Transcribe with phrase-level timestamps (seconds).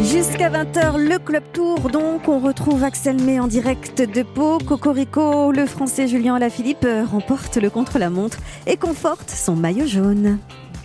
[0.00, 1.90] Jusqu'à 20h, le Club Tour.
[1.90, 4.58] Donc, on retrouve Axel May en direct de Pau.
[4.58, 10.38] Cocorico, le français Julien Alaphilippe remporte le contre-la-montre et conforte son maillot jaune.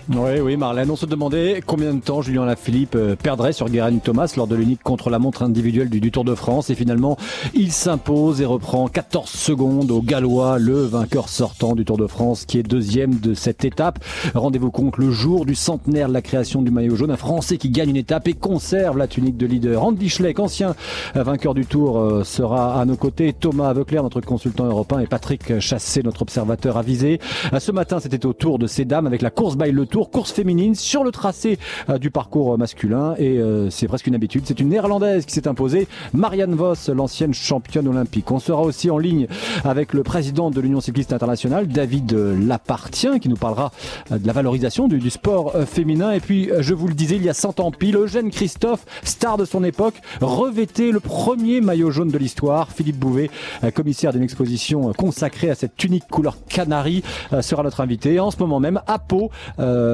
[0.10, 4.00] Oui, oui, Marlène, on se demandait combien de temps Julien Lafilippe euh, perdrait sur Guérin
[4.00, 6.70] Thomas lors de l'unique contre-la-montre individuelle du, Tour de France.
[6.70, 7.18] Et finalement,
[7.54, 12.44] il s'impose et reprend 14 secondes au Gallois, le vainqueur sortant du Tour de France,
[12.46, 14.04] qui est deuxième de cette étape.
[14.36, 17.70] Rendez-vous compte, le jour du centenaire de la création du maillot jaune, un Français qui
[17.70, 19.86] gagne une étape et conserve la tunique de leader.
[19.86, 20.76] Andy Schleck, ancien
[21.16, 23.32] vainqueur du Tour, euh, sera à nos côtés.
[23.32, 27.22] Thomas Aveukler, notre consultant européen, et Patrick Chassé, notre observateur avisé.
[27.54, 30.10] Euh, ce matin, c'était au Tour de ces dames avec la course by le Tour,
[30.10, 34.42] course féminine sur le tracé euh, du parcours masculin et euh, c'est presque une habitude.
[34.44, 38.32] C'est une néerlandaise qui s'est imposée, Marianne Vos, l'ancienne championne olympique.
[38.32, 39.28] On sera aussi en ligne
[39.64, 43.72] avec le président de l'Union cycliste internationale, David Lapartien, qui nous parlera
[44.12, 46.12] euh, de la valorisation du, sport féminin.
[46.12, 49.38] Et puis, je vous le disais, il y a 100 ans pile, Eugène Christophe, star
[49.38, 52.72] de son époque, revêtait le premier maillot jaune de l'histoire.
[52.72, 53.30] Philippe Bouvet,
[53.76, 57.04] commissaire d'une exposition consacrée à cette unique couleur canari,
[57.42, 58.20] sera notre invité.
[58.20, 59.30] En ce moment même, à Pau,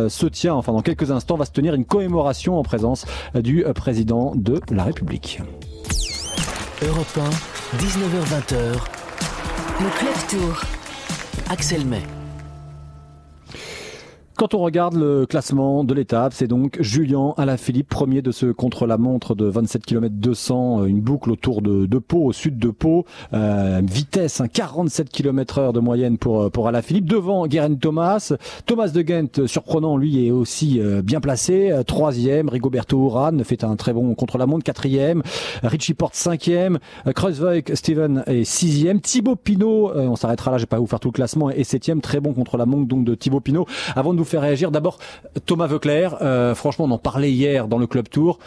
[0.09, 4.33] se tient, enfin dans quelques instants, va se tenir une commémoration en présence du président
[4.35, 5.41] de la République.
[6.81, 8.55] Europe 1, 19h20.
[9.81, 10.61] Le Club Tour.
[11.49, 12.18] Axel May.
[14.39, 19.35] Quand on regarde le classement de l'étape, c'est donc Julien Alaphilippe, premier de ce contre-la-montre
[19.35, 23.81] de 27 km 200, une boucle autour de, de Pau, au sud de Pau, euh,
[23.83, 27.03] vitesse, 47 km heure de moyenne pour pour Alaphilippe.
[27.03, 28.31] Devant Guérin Thomas,
[28.65, 32.47] Thomas de Ghent, surprenant, lui est aussi euh, bien placé, euh, troisième.
[32.47, 35.21] Rigoberto Urán fait un très bon contre-la-montre, quatrième.
[35.63, 36.79] Richie Porte cinquième.
[37.13, 39.01] Kreuzweig Steven est sixième.
[39.01, 41.99] Thibaut Pinot, on s'arrêtera là, je vais pas vous faire tout le classement, est septième,
[41.99, 43.65] très bon contre-la-montre donc de Thibaut Pinot.
[43.97, 44.71] Avant de nous faire réagir.
[44.71, 44.99] D'abord,
[45.45, 48.39] Thomas Veuclair, euh, franchement, on en parlait hier dans le Club Tour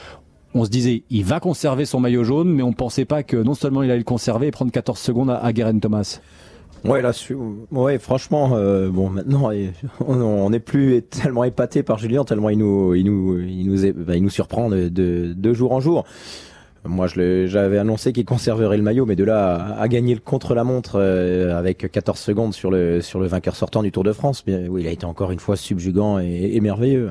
[0.55, 3.55] on se disait il va conserver son maillot jaune, mais on pensait pas que non
[3.55, 6.21] seulement il allait le conserver et prendre 14 secondes à, à Thomas.
[6.85, 7.13] Ouais, là,
[7.71, 9.51] ouais, franchement, euh, bon, maintenant,
[10.01, 14.23] on n'est plus tellement épaté par Julien, tellement il nous, il nous, il nous, il
[14.23, 16.05] nous surprend de, de jour en jour.
[16.85, 21.57] Moi, j'avais annoncé qu'il conserverait le maillot, mais de là à, gagner le contre-la-montre euh,
[21.57, 24.83] avec 14 secondes sur le sur le vainqueur sortant du Tour de France, bien, oui,
[24.83, 27.11] il a été encore une fois subjugant et, merveilleux.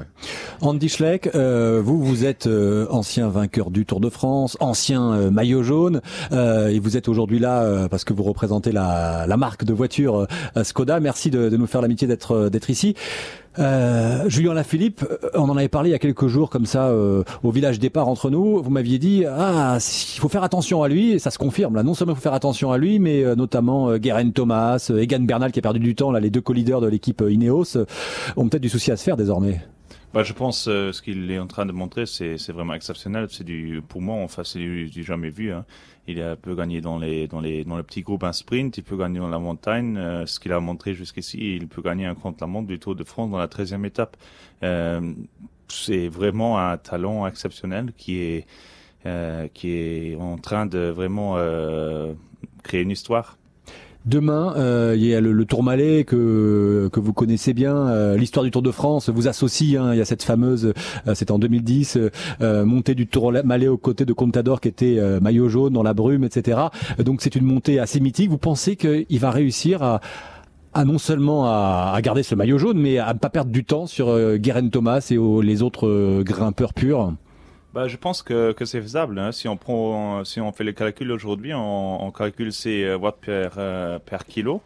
[0.59, 5.63] Andy Schleck, euh, vous vous êtes euh, ancien vainqueur du Tour de France, ancien maillot
[5.63, 6.01] jaune,
[6.31, 10.27] et vous êtes aujourd'hui là parce que vous représentez la, la marque de voiture
[10.63, 10.99] Skoda.
[10.99, 12.95] Merci de, de nous faire l'amitié d'être ici.
[13.59, 16.87] Euh, Julien Lafilippe, euh, on en avait parlé il y a quelques jours comme ça
[16.87, 18.61] euh, au village départ entre nous.
[18.63, 21.83] Vous m'aviez dit ah il faut faire attention à lui et ça se confirme là.
[21.83, 25.51] Non seulement il faut faire attention à lui, mais euh, notamment Guérin Thomas, Egan Bernal
[25.51, 26.19] qui a perdu du temps là.
[26.19, 27.77] Les deux co-leaders de l'équipe Ineos
[28.37, 29.61] ont peut-être du souci à se faire désormais.
[30.13, 33.27] Bah, je pense euh, ce qu'il est en train de montrer, c'est, c'est vraiment exceptionnel.
[33.29, 35.53] C'est du, pour moi, enfin, c'est du, du jamais vu.
[35.53, 35.63] Hein.
[36.11, 38.97] Il peut gagner dans les, dans les, dans le petit groupe un sprint, il peut
[38.97, 39.97] gagner dans la montagne.
[39.97, 43.31] Euh, ce qu'il a montré jusqu'ici, il peut gagner un contre-la-montre du Tour de France
[43.31, 44.17] dans la 13e étape.
[44.63, 45.13] Euh,
[45.67, 48.47] c'est vraiment un talent exceptionnel qui est,
[49.05, 51.37] euh, qui est en train de vraiment
[52.63, 53.37] créer une histoire.
[54.05, 57.75] Demain, euh, il y a le, le Tourmalet que que vous connaissez bien.
[57.75, 59.79] Euh, l'histoire du Tour de France vous associe.
[59.79, 60.73] Hein, il y a cette fameuse,
[61.07, 61.99] euh, c'était en 2010,
[62.41, 66.23] euh, montée du Tourmalet aux côtés de Contador qui était maillot jaune dans la brume,
[66.23, 66.59] etc.
[66.97, 68.29] Donc c'est une montée assez mythique.
[68.29, 69.83] Vous pensez qu'il va réussir
[70.73, 73.85] à non seulement à, garder ce maillot jaune, mais à ne pas perdre du temps
[73.85, 74.07] sur
[74.37, 77.13] Guerin Thomas et les autres grimpeurs purs?
[77.73, 79.17] Bah, je pense que, que c'est faisable.
[79.19, 79.31] Hein.
[79.31, 83.19] Si on prend, si on fait le calcul aujourd'hui, on, on, calcule ses euh, watts
[83.21, 84.61] per, euh, per kilo.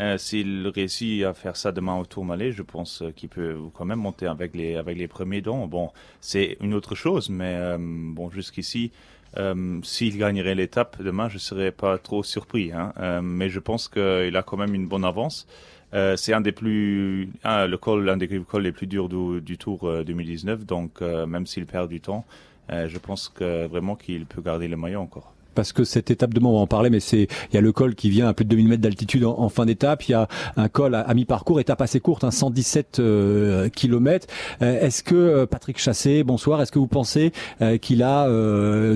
[0.00, 3.98] Euh, S'il réussit à faire ça demain au Tourmalet, je pense qu'il peut quand même
[3.98, 5.66] monter avec les avec les premiers dons.
[5.66, 8.92] Bon, c'est une autre chose, mais euh, bon, jusqu'ici,
[9.38, 12.72] euh, s'il gagnerait l'étape demain, je serais pas trop surpris.
[12.72, 12.92] Hein.
[13.22, 15.46] mais je pense qu'il a quand même une bonne avance.
[15.92, 20.64] c'est un des plus, le col, un des cols les plus durs du, Tour 2019.
[20.66, 22.24] Donc, même s'il perd du temps,
[22.70, 26.40] euh, je pense vraiment qu'il peut garder le maillot encore parce que cette étape de
[26.44, 28.44] on va en parler, mais c'est il y a le col qui vient à plus
[28.44, 30.04] de 2000 mètres d'altitude en, fin d'étape.
[30.08, 34.26] Il y a un col à, mi-parcours, étape assez courte, un 117 euh, km.
[34.62, 37.32] Euh, est-ce que euh, Patrick Chassé, bonsoir, est-ce que vous pensez
[37.80, 38.28] qu'il a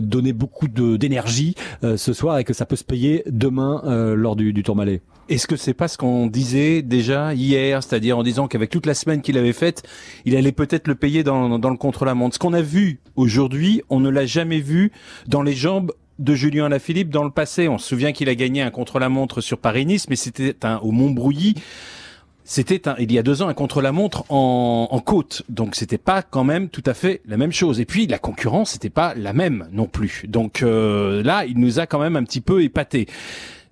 [0.01, 3.83] donné beaucoup d'énergie ce soir et que ça peut se payer demain
[4.15, 8.23] lors du, du Tourmalet est-ce que c'est pas ce qu'on disait déjà hier, c'est-à-dire en
[8.23, 9.83] disant qu'avec toute la semaine qu'il avait faite,
[10.25, 12.35] il allait peut-être le payer dans, dans le contre-la-montre?
[12.35, 14.93] Ce qu'on a vu aujourd'hui, on ne l'a jamais vu
[15.29, 17.69] dans les jambes de Julien Alaphilippe dans le passé.
[17.69, 21.55] On se souvient qu'il a gagné un contre-la-montre sur Paris-Nice, mais c'était au Montbrouilly
[22.45, 26.23] c'était un- il y a deux ans un contre-la-montre en, en côte, donc c'était pas
[26.23, 27.79] quand même tout à fait la même chose.
[27.79, 30.25] Et puis la concurrence, c'était pas la même non plus.
[30.29, 33.07] Donc euh, là, il nous a quand même un petit peu épaté.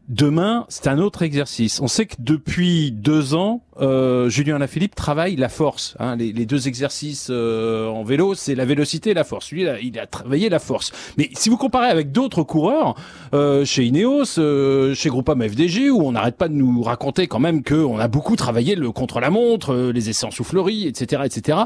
[0.08, 1.80] Demain, c'est un autre exercice.
[1.80, 5.96] On sait que depuis deux ans, euh, Julien Lafilippe travaille la force.
[5.98, 6.16] hein.
[6.16, 9.50] Les, deux exercices euh, en vélo, c'est la vélocité et la force.
[9.50, 10.92] Lui, il a, il a travaillé la force.
[11.16, 12.94] Mais si vous comparez avec d'autres coureurs,
[13.34, 17.38] euh, chez Ineos, euh, chez Groupama FDG, où on n'arrête pas de nous raconter quand
[17.38, 21.58] même qu'on a beaucoup travaillé le contre-la-montre, euh, les essais en soufflerie, etc., etc.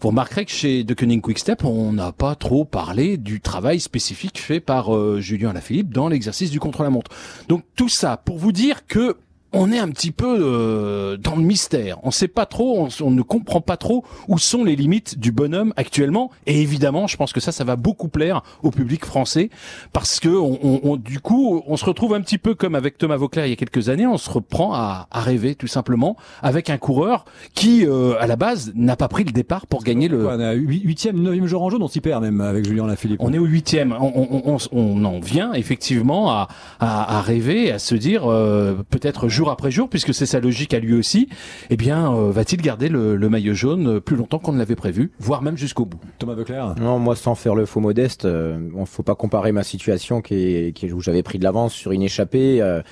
[0.00, 4.40] Vous remarquerez que chez De Koenig Quickstep, on n'a pas trop parlé du travail spécifique
[4.40, 7.10] fait par euh, Julien Lafilippe dans l'exercice du contre-la-montre.
[7.48, 9.16] Donc tout ça pour vous dire que
[9.54, 11.98] on est un petit peu euh, dans le mystère.
[12.02, 15.32] On sait pas trop, on, on ne comprend pas trop où sont les limites du
[15.32, 16.30] bonhomme actuellement.
[16.46, 19.50] Et évidemment, je pense que ça, ça va beaucoup plaire au public français
[19.92, 22.98] parce que on, on- on- du coup, on se retrouve un petit peu comme avec
[22.98, 24.06] Thomas Vauclair il y a quelques années.
[24.06, 27.24] On se reprend à, à rêver tout simplement avec un coureur
[27.54, 30.26] qui, euh, à la base, n'a pas pris le départ pour gagner le.
[30.26, 33.20] On a huit- huitième, neuvième jour en jaune, on s'y perd même avec Julien Lafilippe.
[33.22, 33.92] On est au huitième.
[33.98, 36.48] On, on, on, on en vient effectivement à,
[36.80, 40.74] à, à rêver, à se dire euh, peut-être jour après jour, puisque c'est sa logique
[40.74, 41.28] à lui aussi.
[41.70, 45.10] Eh bien, euh, va-t-il garder le, le maillot jaune plus longtemps qu'on ne l'avait prévu,
[45.18, 46.00] voire même jusqu'au bout?
[46.18, 46.74] Thomas Veuclair?
[46.80, 50.34] Non, moi, sans faire le faux modeste, euh, on faut pas comparer ma situation qui
[50.34, 52.82] est, qui est- où j'avais pris de l'avance sur une échappée euh,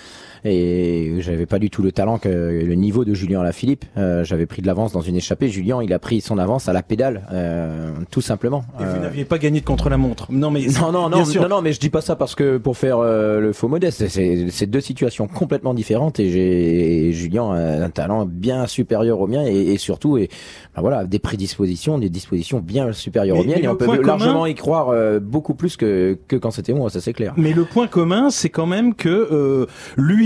[0.45, 3.85] et j'avais pas du tout le talent que le niveau de Julien Alaphilippe.
[3.97, 5.49] Euh, j'avais pris de l'avance dans une échappée.
[5.49, 8.65] Julien, il a pris son avance à la pédale, euh, tout simplement.
[8.81, 10.27] Et vous Euh, n'aviez pas gagné de contre-la-montre.
[10.31, 12.77] Non, mais non, non, non, non, non, mais je dis pas ça parce que pour
[12.77, 17.91] faire euh, le faux modeste, c'est deux situations complètement différentes et j'ai Julien a un
[17.91, 20.29] talent bien supérieur au mien et, et surtout et
[20.75, 24.03] ben voilà des prédispositions, des dispositions bien supérieures Mais- aux miennes et on peut commun-
[24.07, 27.35] largement y croire euh, beaucoup plus que que quand c'était moi, ça c'est clair.
[27.37, 29.67] Mais le point commun, c'est quand même que euh,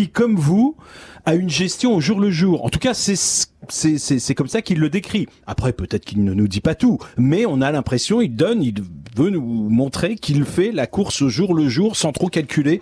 [0.08, 0.76] comme vous,
[1.24, 2.64] a une gestion au jour le jour.
[2.64, 5.26] En tout cas, c'est c'est c'est c'est comme ça qu'il le décrit.
[5.46, 8.74] Après, peut-être qu'il ne nous dit pas tout, mais on a l'impression, il donne, il
[9.16, 12.80] veut nous montrer qu'il fait la course au jour le jour, sans trop calculer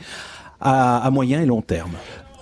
[0.61, 1.93] à moyen et long terme.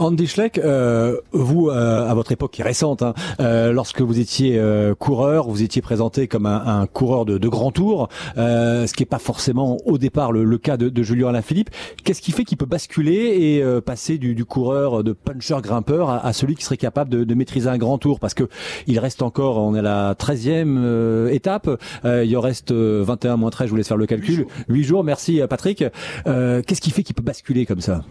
[0.03, 4.19] Andy Schleck, euh, vous, euh, à votre époque qui est récente, hein, euh, lorsque vous
[4.19, 8.87] étiez euh, coureur, vous étiez présenté comme un, un coureur de, de grand tour, euh,
[8.87, 11.71] ce qui n'est pas forcément au départ le, le cas de, de Julien Alaphilippe.
[12.03, 16.11] Qu'est-ce qui fait qu'il peut basculer et euh, passer du, du coureur de puncher grimpeur
[16.11, 18.19] à, à celui qui serait capable de, de maîtriser un grand tour?
[18.19, 18.49] Parce que
[18.89, 21.71] il reste encore, on est à la 13e euh, étape,
[22.05, 24.47] euh, il en reste euh, 21 moins 13, je vous laisse faire le calcul.
[24.69, 25.85] 8 jours, merci euh, Patrick.
[26.27, 28.03] Euh, Qu'est-ce qui fait qu'il peut basculer comme ça?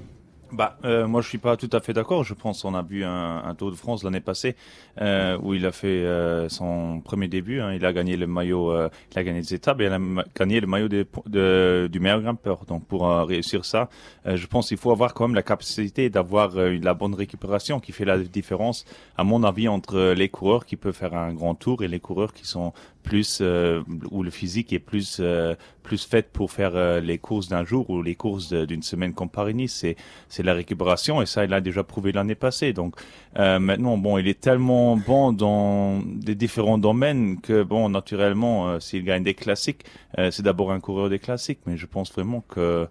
[0.53, 2.25] Bah, euh, moi, je suis pas tout à fait d'accord.
[2.25, 4.57] Je pense qu'on a vu un, un Tour de France l'année passée
[4.99, 7.61] euh, où il a fait euh, son premier début.
[7.61, 7.71] hein.
[7.73, 9.99] Il a gagné le maillot, euh, il a gagné des étapes et il a
[10.37, 12.65] gagné le maillot po- de- du meilleur grimpeur.
[12.67, 13.87] Donc, pour euh, réussir ça,
[14.25, 17.93] euh, je pense qu'il faut avoir quand même la capacité d'avoir la bonne récupération qui
[17.93, 18.83] fait la différence,
[19.17, 22.33] à mon avis, entre les coureurs qui peuvent faire un grand tour et les coureurs
[22.33, 23.81] qui sont plus euh,
[24.11, 27.89] où le physique est plus euh, plus fait pour faire euh, les courses d'un jour
[27.89, 29.73] ou les courses d'une semaine comme Paris-Nice.
[29.73, 29.95] C'est
[30.29, 32.73] c'est la récupération et ça il a déjà prouvé l'année passée.
[32.73, 32.95] Donc
[33.39, 38.79] euh, maintenant bon il est tellement bon dans des différents domaines que bon naturellement euh,
[38.81, 39.85] s'il gagne des classiques
[40.17, 42.89] euh, c'est d'abord un coureur des classiques mais je pense vraiment que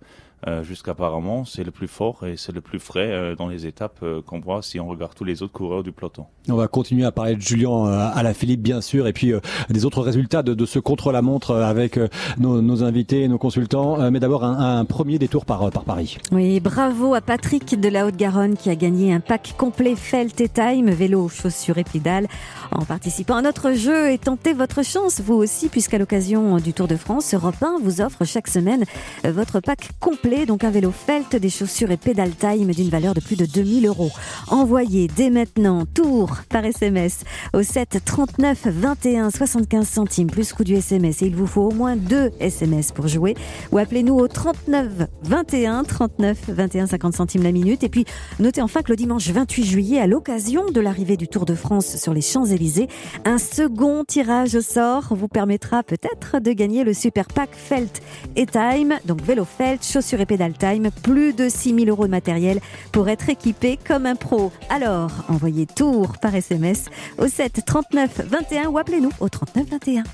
[0.62, 4.22] jusqu'apparemment c'est le plus fort et c'est le plus frais euh, dans les étapes euh,
[4.22, 6.26] qu'on voit si on regarde tous les autres coureurs du peloton.
[6.48, 9.32] On va continuer à parler de Julien euh, à la Philippe bien sûr et puis
[9.32, 12.08] euh, des autres résultats de, de ce contre-la-montre euh, avec euh,
[12.38, 14.00] nos, nos invités, nos consultants.
[14.00, 16.16] Euh, mais d'abord un, un premier détour par, euh, par Paris.
[16.32, 20.48] Oui, bravo à Patrick de la Haute-Garonne qui a gagné un pack complet Felt et
[20.48, 22.26] Time, vélo, chaussures et pédales
[22.72, 26.88] en participant à notre jeu et tentez votre chance vous aussi puisqu'à l'occasion du Tour
[26.88, 28.84] de France, Europe 1 vous offre chaque semaine
[29.24, 33.14] euh, votre pack complet, donc un vélo Felt, des chaussures et pédales Time d'une valeur
[33.14, 34.10] de plus de 2000 euros.
[34.48, 40.74] Envoyez dès maintenant Tour par SMS au 7 39 21 75 centimes plus coût du
[40.74, 43.34] SMS et il vous faut au moins deux SMS pour jouer.
[43.72, 47.82] Ou appelez-nous au 39 21 39 21 50 centimes la minute.
[47.82, 48.04] Et puis
[48.38, 51.96] notez enfin que le dimanche 28 juillet à l'occasion de l'arrivée du Tour de France
[51.96, 52.88] sur les Champs-Élysées
[53.24, 58.00] un second tirage au sort vous permettra peut-être de gagner le super pack Felt
[58.36, 58.98] et Time.
[59.06, 62.60] Donc vélo Felt, chaussures et pédales Time plus de 6000 euros de matériel
[62.92, 66.86] pour être équipé comme un pro alors envoyez Tour par SMS
[67.18, 70.04] au 7 39 21 ou appelez-nous au 39 21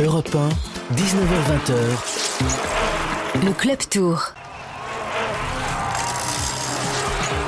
[0.00, 0.48] Europe 1,
[0.94, 1.74] 19h20h,
[3.44, 4.32] Le Club Tour.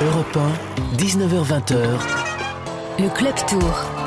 [0.03, 1.77] Europe 1, 19h20h,
[2.99, 4.00] Le Club Tour.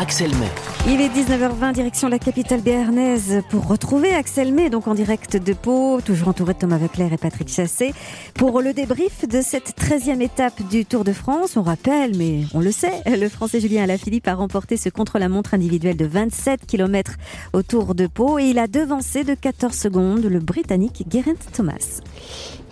[0.00, 0.48] Axel May.
[0.90, 5.52] Il est 19h20, direction la capitale béarnaise pour retrouver Axel May, donc en direct de
[5.52, 7.92] Pau, toujours entouré de Thomas Veclair et Patrick Chassé,
[8.32, 11.58] pour le débrief de cette 13e étape du Tour de France.
[11.58, 15.98] On rappelle, mais on le sait, le Français Julien Alaphilippe a remporté ce contre-la-montre individuel
[15.98, 17.16] de 27 km
[17.52, 22.00] au Tour de Pau et il a devancé de 14 secondes le Britannique Geraint Thomas.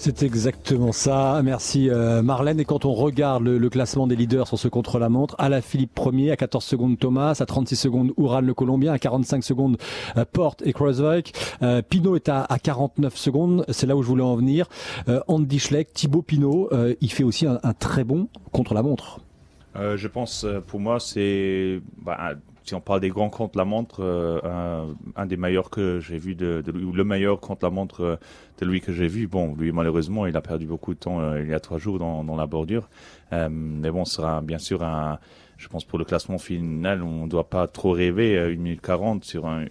[0.01, 1.41] C'est exactement ça.
[1.43, 2.61] Merci euh, Marlène.
[2.61, 6.65] Et quand on regarde le, classement des leaders sur ce contre-la-montre, Alaphilippe premier à 14
[6.65, 9.77] secondes Thomas, à 36 secondes Ouran le Colombien, à 45 secondes
[10.17, 11.33] euh, Porte et Kreuzweig.
[11.63, 13.65] Euh, Pinot est à, 49 secondes.
[13.71, 14.69] C'est là où je voulais en venir.
[15.27, 19.19] Andy Schleck, Thibaut Pinot, il fait aussi un, très bon contre-la-montre.
[19.75, 22.35] je pense, pour moi, c'est bah,
[22.69, 26.93] si on parle des grands contre-la-montre, euh, un, des meilleurs que j'ai vu, de, ou
[26.93, 28.17] le meilleur contre-la-montre euh,
[28.61, 29.27] de lui que j'ai vu.
[29.27, 31.99] Bon, lui malheureusement, il a perdu beaucoup de temps euh, il y a trois jours
[31.99, 32.89] dans, la bordure.
[33.33, 35.19] mais bon, ce sera bien sûr un,
[35.57, 38.39] je pense pour le classement final, on ne doit pas trop rêver.
[38.39, 39.65] 1 minute 40 sur un,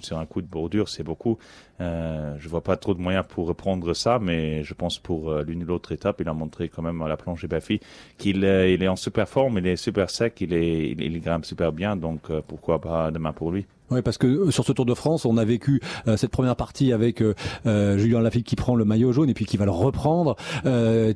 [0.00, 1.38] sur un coup de bordure, c'est beaucoup.
[1.80, 5.42] Euh, je vois pas trop de moyens pour reprendre ça, mais je pense pour euh,
[5.42, 7.80] l'une ou l'autre étape, il a montré quand même à la plongée Bafi
[8.18, 11.96] qu'il euh, il est en super forme, il est super sec, il grimpe super bien,
[11.96, 13.66] donc euh, pourquoi pas demain pour lui.
[13.90, 16.56] Oui, parce que euh, sur ce Tour de France, on a vécu euh, cette première
[16.56, 19.70] partie avec euh, Julien Lafitte qui prend le maillot jaune et puis qui va le
[19.70, 20.36] reprendre,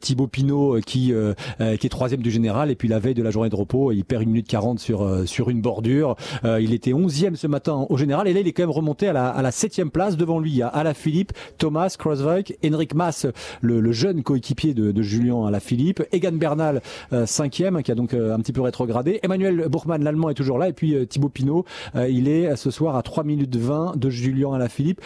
[0.01, 1.13] Thibaut Pinot qui
[1.59, 4.05] qui est troisième du général et puis la veille de la journée de repos, il
[4.05, 6.17] perd une minute 40 sur sur une bordure.
[6.45, 9.13] il était onzième ce matin au général et là il est quand même remonté à
[9.13, 10.48] la à la septième place devant lui.
[10.49, 13.27] Il y a Alaphilippe, Thomas Kroswijk, Henrik Maas,
[13.61, 16.83] le, jeune coéquipier de, de Julien Alaphilippe, Egan Bernal
[17.25, 19.21] cinquième qui a donc un petit peu rétrogradé.
[19.23, 21.65] Emmanuel Bourgman l'allemand est toujours là et puis Thibaut Pinot,
[21.95, 25.01] il est ce soir à 3 minutes 20 de Julien à la Philippe.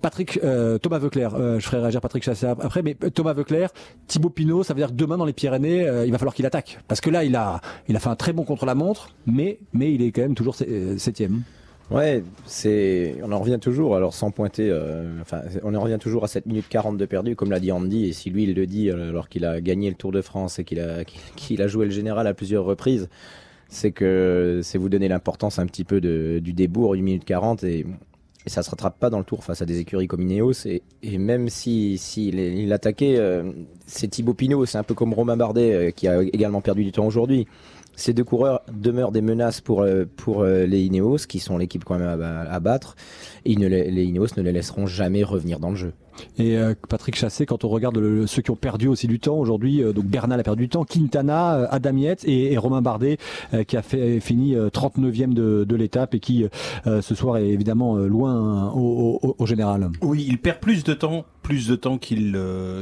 [0.00, 3.70] Patrick, euh, Thomas Veuclair, euh, je ferai réagir Patrick Chassé après, mais Thomas Veuclair,
[4.08, 6.46] Thibaut Pinot, ça veut dire que demain dans les Pyrénées, euh, il va falloir qu'il
[6.46, 6.80] attaque.
[6.88, 9.58] Parce que là, il a, il a fait un très bon contre la montre, mais,
[9.72, 11.42] mais il est quand même toujours septième.
[11.92, 14.72] Ouais, c'est, on en revient toujours, alors sans pointer,
[15.20, 18.06] enfin, on en revient toujours à 7 minutes 40 de perdu, comme l'a dit Andy,
[18.06, 20.64] et si lui il le dit alors qu'il a gagné le Tour de France et
[21.36, 23.08] qu'il a, joué le général à plusieurs reprises,
[23.68, 27.64] c'est que c'est vous donner l'importance un petit peu de, du débours, 8 minutes 40
[27.64, 27.86] et,
[28.44, 30.82] et ça se rattrape pas dans le tour face à des écuries comme Ineos et,
[31.18, 33.52] même si, si il, attaquait, euh,
[33.86, 36.92] c'est Thibaut Pinot, c'est un peu comme Romain Bardet euh, qui a également perdu du
[36.92, 37.46] temps aujourd'hui.
[38.02, 41.98] Ces deux coureurs demeurent des menaces pour, euh, pour les Ineos, qui sont l'équipe quand
[41.98, 42.96] même à, battre.
[43.44, 45.92] Et ne, les Ineos ne les laisseront jamais revenir dans le jeu.
[46.38, 49.36] Et euh, Patrick Chassé, quand on regarde le, ceux qui ont perdu aussi du temps
[49.36, 52.82] aujourd'hui, euh, donc Bernal a perdu du temps, Quintana, euh, Adam Yates et, et, Romain
[52.82, 53.18] Bardet
[53.66, 56.46] qui a fait fini 39e de, de l'étape et qui
[56.84, 59.90] ce soir est évidemment loin au, au, au, général.
[60.00, 62.38] Oui, il perd plus de temps, plus de temps qu'il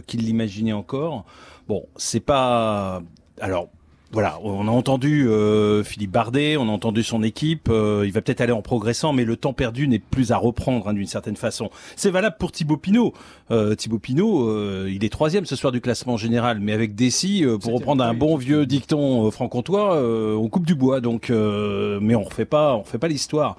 [0.06, 1.24] qu'il l'imaginait encore.
[1.66, 3.02] Bon, c'est pas
[3.40, 3.68] alors
[4.12, 7.68] voilà, on a entendu euh, Philippe Bardet, on a entendu son équipe.
[7.70, 10.88] Euh, il va peut-être aller en progressant, mais le temps perdu n'est plus à reprendre
[10.88, 11.70] hein, d'une certaine façon.
[11.94, 13.14] C'est valable pour Thibaut Pinot.
[13.52, 17.44] Euh, Thibaut Pinot, euh, il est troisième ce soir du classement général, mais avec Dessy,
[17.62, 21.00] pour reprendre un bon vieux dicton franc-comtois, on coupe du bois.
[21.00, 23.56] Donc, mais on refait pas, on refait pas l'histoire.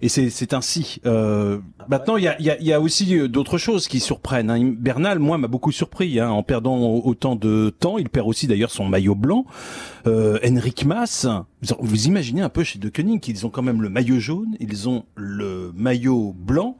[0.00, 1.00] Et c'est ainsi.
[1.04, 4.50] maintenant, il y a, y, a, y a, aussi d'autres choses qui surprennent.
[4.50, 4.72] Hein.
[4.78, 7.98] Bernal, moi, m'a beaucoup surpris hein, en perdant autant de temps.
[7.98, 9.44] Il perd aussi d'ailleurs son maillot blanc
[10.06, 11.26] euh, Henrik Mas,
[11.78, 14.88] vous imaginez un peu chez De Koenig qu'ils ont quand même le maillot jaune, ils
[14.88, 16.76] ont le maillot blanc.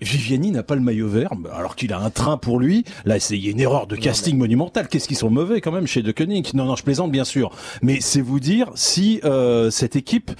[0.00, 2.84] Viviani n'a pas le maillot vert, alors qu'il a un train pour lui.
[3.04, 4.88] Là, c'est une erreur de casting monumentale.
[4.88, 6.52] Qu'est-ce qu'ils sont mauvais quand même chez De Koenig?
[6.54, 7.50] Non, non, je plaisante bien sûr.
[7.80, 10.32] Mais c'est vous dire si euh, cette équipe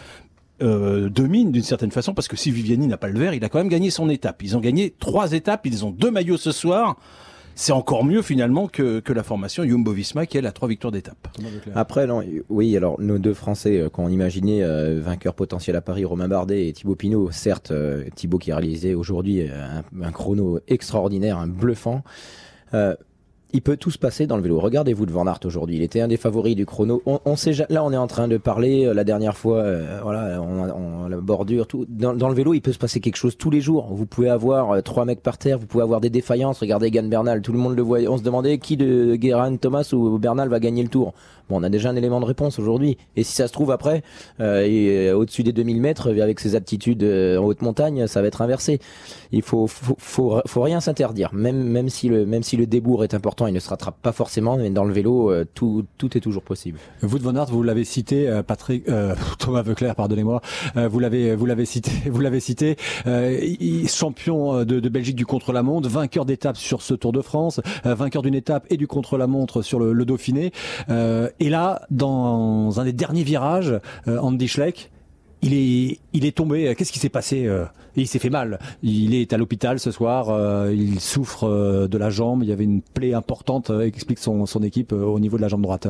[0.62, 3.48] euh, domine d'une certaine façon, parce que si Viviani n'a pas le vert, il a
[3.48, 4.42] quand même gagné son étape.
[4.42, 6.96] Ils ont gagné trois étapes, ils ont deux maillots ce soir
[7.54, 11.28] c'est encore mieux finalement que, que la formation Jumbo-Visma qui elle a trois victoires d'étape.
[11.74, 16.04] Après, non, oui, alors nos deux Français euh, qu'on imaginait euh, vainqueurs potentiels à Paris,
[16.04, 20.60] Romain Bardet et Thibaut Pinot, certes, euh, Thibaut qui a réalisé aujourd'hui un, un, chrono
[20.68, 22.02] extraordinaire, un bluffant.
[23.56, 24.58] Il peut tout se passer dans le vélo.
[24.58, 25.76] Regardez-vous de Van Aert aujourd'hui.
[25.76, 27.02] Il était un des favoris du chrono.
[27.06, 28.84] On, sait, là, on est en train de parler.
[28.84, 31.86] Euh, la dernière fois, euh, voilà, on, la bordure, tout.
[31.88, 33.94] Dans, le vélo, il peut se passer quelque chose tous les jours.
[33.94, 35.60] Vous pouvez avoir euh, trois mecs par terre.
[35.60, 36.58] Vous pouvez avoir des défaillances.
[36.58, 37.42] Regardez Egan Bernal.
[37.42, 38.08] Tout le monde le voyait.
[38.08, 41.14] On se demandait qui de Guérin, Thomas ou Bernal va gagner le tour.
[41.48, 42.96] Bon, on a déjà un élément de réponse aujourd'hui.
[43.16, 44.02] Et si ça se trouve après,
[44.40, 48.40] euh, au-dessus des 2000 mètres, avec ses aptitudes euh, en haute montagne, ça va être
[48.42, 48.78] inversé.
[49.32, 51.34] Il faut, faut, faut, faut rien s'interdire.
[51.34, 54.12] Même, même si le, même si le débours est important, il ne se rattrape pas
[54.12, 54.56] forcément.
[54.56, 56.78] Mais dans le vélo, euh, tout, tout est toujours possible.
[57.02, 60.40] Vous de Von Aert, vous l'avez cité, euh, Patrick, euh, Thomas Veuclair, pardonnez-moi.
[60.76, 62.76] vous l'avez, vous l'avez cité, vous l'avez cité.
[63.88, 68.34] champion de, de, Belgique du contre-la-montre, vainqueur d'étape sur ce Tour de France, vainqueur d'une
[68.34, 70.52] étape et du contre-la-montre sur le, le Dauphiné.
[70.88, 73.74] Euh, et là, dans un des derniers virages,
[74.08, 74.90] euh, Andy Schleck,
[75.42, 76.74] il est, il est tombé.
[76.74, 78.58] Qu'est-ce qui s'est passé euh, Il s'est fait mal.
[78.82, 80.30] Il est à l'hôpital ce soir.
[80.30, 82.42] euh, il souffre de la jambe.
[82.42, 83.70] Il y avait une plaie importante.
[83.70, 85.88] explique son, son équipe au niveau de la jambe droite.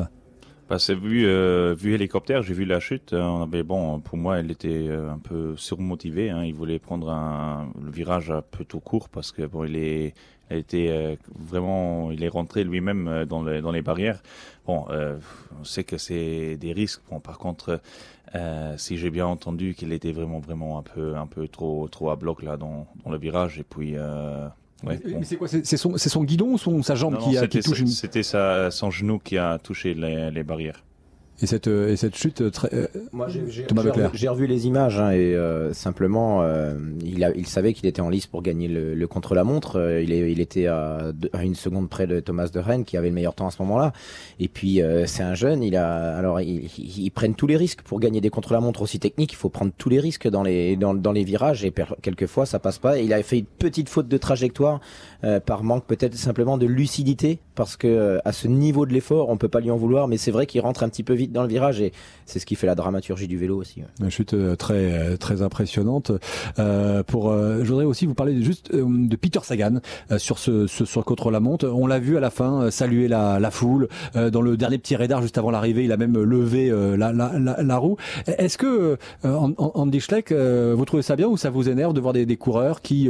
[0.79, 3.13] C'est vu, euh, hélicoptère, j'ai vu la chute.
[3.13, 6.31] euh, mais bon, pour moi, elle était euh, un peu surmotivée.
[6.31, 6.43] Hein.
[6.43, 10.15] Il voulait prendre un, le virage un peu tout court parce que bon, il est,
[10.49, 14.21] était euh, vraiment, il est rentré lui-même euh, dans, les barrières.
[14.65, 14.87] Bon,
[15.59, 17.01] on sait que c'est des risques.
[17.11, 17.79] Bon, par contre,
[18.77, 22.15] si j'ai bien entendu qu'il était vraiment, vraiment un peu, un peu trop, trop à
[22.15, 23.59] bloc là dans, dans le virage.
[23.59, 23.95] Et puis,
[24.83, 25.21] ouais, Mais bon.
[25.23, 27.57] c'est quoi C'est son, son guidon ou son, sa jambe Non, qui, non, a, qui
[27.57, 27.87] c'était touche une...
[27.87, 30.83] c'était sa- son genou qui a touché les, les barrières.
[31.41, 32.73] Et cette, euh, et cette chute euh, très.
[32.73, 37.45] euh, Moi, j'ai revu, revu les images hein, et euh, simplement, euh, il, a, il
[37.45, 39.99] savait qu'il était en lice pour gagner le, le contre-la-montre.
[40.01, 43.09] Il, est, il était à, à une seconde près de Thomas de Rennes qui avait
[43.09, 43.91] le meilleur temps à ce moment-là.
[44.39, 45.61] Et puis, euh, c'est un jeune.
[45.61, 48.99] Il a, alors, ils il, ils prennent tous les risques pour gagner des contre-la-montre aussi
[48.99, 49.33] techniques.
[49.33, 52.59] Il faut prendre tous les risques dans les dans, dans les virages et quelquefois ça
[52.59, 52.97] passe pas.
[52.99, 54.79] Il a fait une petite faute de trajectoire
[55.25, 59.29] euh, par manque peut-être simplement de lucidité parce que euh, à ce niveau de l'effort,
[59.29, 60.07] on peut pas lui en vouloir.
[60.07, 61.91] Mais c'est vrai qu'il rentre un petit peu vite dans le virage et
[62.25, 63.81] c'est ce qui fait la dramaturgie du vélo aussi.
[64.01, 66.11] Une chute euh, très euh, très impressionnante.
[66.59, 69.79] Euh, pour, euh, je voudrais aussi vous parler juste de Peter Sagan
[70.11, 71.67] euh, sur ce, ce sur contre la montre.
[71.67, 75.21] On l'a vu à la fin saluer la, la foule dans le dernier petit radar
[75.21, 75.85] juste avant l'arrivée.
[75.85, 77.97] Il a même levé la, la, la, la roue.
[78.27, 82.25] Est-ce que Andy Schleck, vous trouvez ça bien ou ça vous énerve de voir des,
[82.25, 83.09] des coureurs qui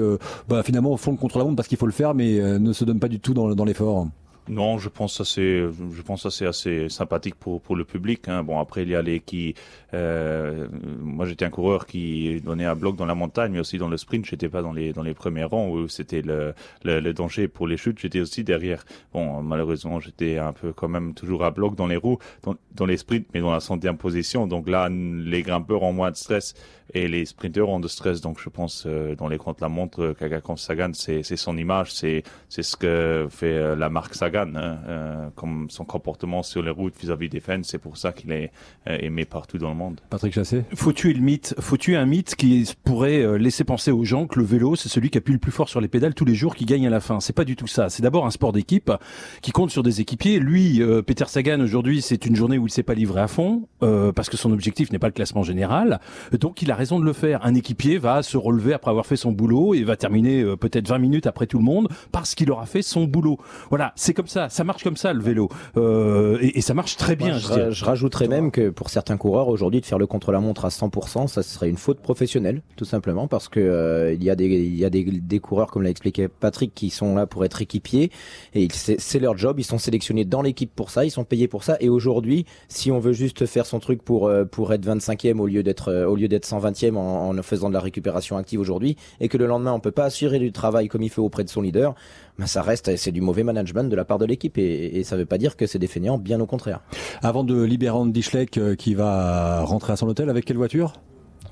[0.50, 2.84] bah, finalement font le contre la montre parce qu'il faut le faire, mais ne se
[2.86, 4.08] donnent pas du tout dans, dans l'effort?
[4.48, 8.28] Non, je pense que c'est, je pense que c'est assez sympathique pour pour le public.
[8.30, 8.44] Hein.
[8.44, 9.56] Bon, après il y a les qui,
[9.96, 10.68] euh,
[11.02, 13.98] moi j'étais un coureur qui donnait un bloc dans la montagne, mais aussi dans le
[13.98, 14.24] sprint.
[14.26, 17.68] J'étais pas dans les dans les premiers rangs où c'était le, le le danger pour
[17.68, 17.98] les chutes.
[17.98, 18.86] J'étais aussi derrière.
[19.14, 22.86] Bon, malheureusement j'étais un peu quand même toujours à bloc dans les roues, dans, dans
[22.86, 24.46] les sprints, mais dans la centième position.
[24.46, 26.54] Donc là, les grimpeurs ont moins de stress
[26.94, 28.22] et les sprinteurs ont de stress.
[28.22, 32.24] Donc je pense euh, dans les contre la montre, Kagakov Sagan, c'est son image, c'est
[32.50, 36.72] c'est ce que fait euh, la marque Sagan, hein, euh, comme son comportement sur les
[36.72, 37.62] routes vis-à-vis des fans.
[37.64, 38.52] C'est pour ça qu'il est
[38.88, 40.00] euh, aimé partout dans le monde.
[40.10, 40.64] Patrick Chassé?
[40.74, 41.56] Faut tuer le mythe.
[41.60, 44.90] Faut tuer un mythe qui pourrait euh, laisser penser aux gens que le vélo, c'est
[44.90, 46.90] celui qui appuie le plus fort sur les pédales tous les jours qui gagne à
[46.90, 47.20] la fin.
[47.20, 47.90] C'est pas du tout ça.
[47.90, 48.92] C'est d'abord un sport d'équipe
[49.42, 50.40] qui compte sur des équipiers.
[50.40, 53.68] Lui, euh, Peter Sagan, aujourd'hui, c'est une journée où il s'est pas livré à fond
[53.84, 56.00] euh, parce que son objectif n'est pas le classement général.
[56.40, 57.46] Donc, il a raison de le faire.
[57.46, 60.88] Un équipier va se relever après avoir fait son boulot et va terminer euh, peut-être
[60.88, 63.38] 20 minutes après tout le monde parce qu'il aura fait son boulot.
[63.70, 64.50] Voilà, c'est comme ça.
[64.50, 67.30] Ça marche comme ça le vélo Euh, et, et ça marche très bien.
[67.30, 67.72] Moi, je je, dirais.
[67.72, 71.44] je rajouterais même que pour certains coureurs aujourd'hui de faire le contre-la-montre à 100%, ça
[71.44, 74.86] serait une faute professionnelle, tout simplement, parce que euh, il y a des il y
[74.86, 78.12] a des, des coureurs comme l'a expliqué Patrick qui sont là pour être équipiers
[78.54, 81.64] et c'est leur job, ils sont sélectionnés dans l'équipe pour ça, ils sont payés pour
[81.64, 85.48] ça et aujourd'hui, si on veut juste faire son truc pour pour être 25e au
[85.48, 89.28] lieu d'être au lieu d'être 120e en, en faisant de la récupération active aujourd'hui et
[89.28, 91.62] que le lendemain on peut pas assurer du travail comme il faut auprès de son
[91.62, 91.96] leader,
[92.40, 95.16] ben ça reste c'est du mauvais management de la part de l'équipe et, et ça
[95.18, 96.82] veut pas dire que c'est des fainéants, bien au contraire.
[97.22, 100.94] Avant de libérer Andy Schleck euh, qui va rentrer à son hôtel, avec quelle voiture?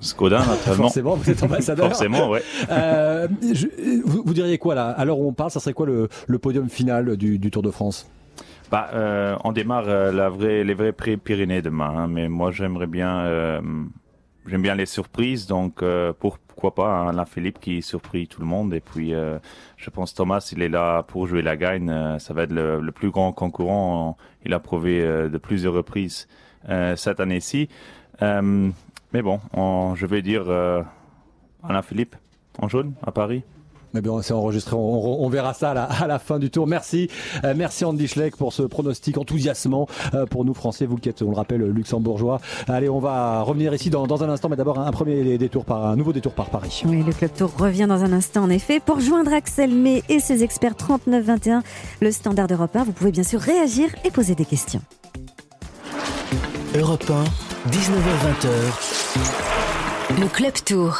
[0.01, 0.83] Skoda, naturellement.
[0.83, 1.87] Forcément, vous êtes ambassadeur.
[1.87, 2.43] Forcément, ouais.
[2.69, 3.67] Euh, je-
[4.05, 4.87] vous, vous diriez quoi là?
[4.89, 7.61] À l'heure où on parle, ça serait quoi le, le podium final du, du Tour
[7.63, 8.07] de France?
[8.71, 12.51] Bah, euh, on démarre euh, la vraie, les vrais prix Pyrénées demain, hein, mais moi
[12.51, 13.61] j'aimerais bien, euh,
[14.47, 18.47] j'aime bien les surprises, donc euh, pourquoi pas hein, la Philippe qui surprit tout le
[18.47, 19.39] monde, et puis euh,
[19.77, 22.91] je pense Thomas, il est là pour jouer la gagne, euh, ça va être le,
[22.91, 26.27] plus grand concurrent, il a prouvé de plusieurs reprises
[26.95, 27.67] cette année-ci,
[28.21, 30.81] mais bon, on- je vais dire euh,
[31.63, 32.15] Alain Philippe
[32.59, 33.43] en jaune à Paris.
[33.93, 34.75] Mais bien, c'est enregistré.
[34.75, 36.67] On, on verra ça à la, à la fin du tour.
[36.67, 37.09] Merci,
[37.43, 41.21] Euh, merci Andy Schleck pour ce pronostic enthousiasmant euh, pour nous Français, vous qui êtes,
[41.21, 42.39] on le rappelle, luxembourgeois.
[42.67, 45.85] Allez, on va revenir ici dans, dans un instant, mais d'abord un premier détour par
[45.85, 46.81] un nouveau détour par Paris.
[46.85, 48.79] Oui, le Club Tour revient dans un instant, en effet.
[48.79, 51.61] Pour joindre Axel May et ses experts 39-21,
[52.01, 54.81] le standard d'Europe 1, vous pouvez bien sûr réagir et poser des questions.
[56.75, 57.23] Europe 1,
[57.71, 58.49] 19h20h.
[60.19, 60.97] Le Club Tour.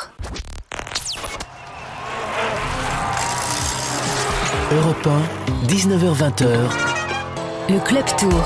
[4.71, 5.07] Europe
[5.67, 6.47] 1, 19h20h.
[7.69, 8.43] Le Club Tour.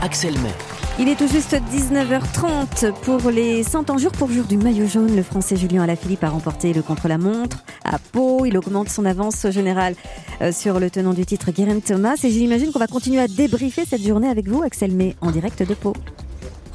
[0.00, 0.54] Axel May.
[0.98, 5.14] Il est tout juste 19h30 pour les 100 ans jour pour jour du maillot jaune.
[5.14, 8.46] Le Français Julien Alaphilippe a remporté le contre-la-montre à Pau.
[8.46, 9.94] Il augmente son avance au général
[10.40, 12.16] euh, sur le tenant du titre Guérin Thomas.
[12.22, 15.62] Et j'imagine qu'on va continuer à débriefer cette journée avec vous, Axel May, en direct
[15.62, 15.92] de Pau.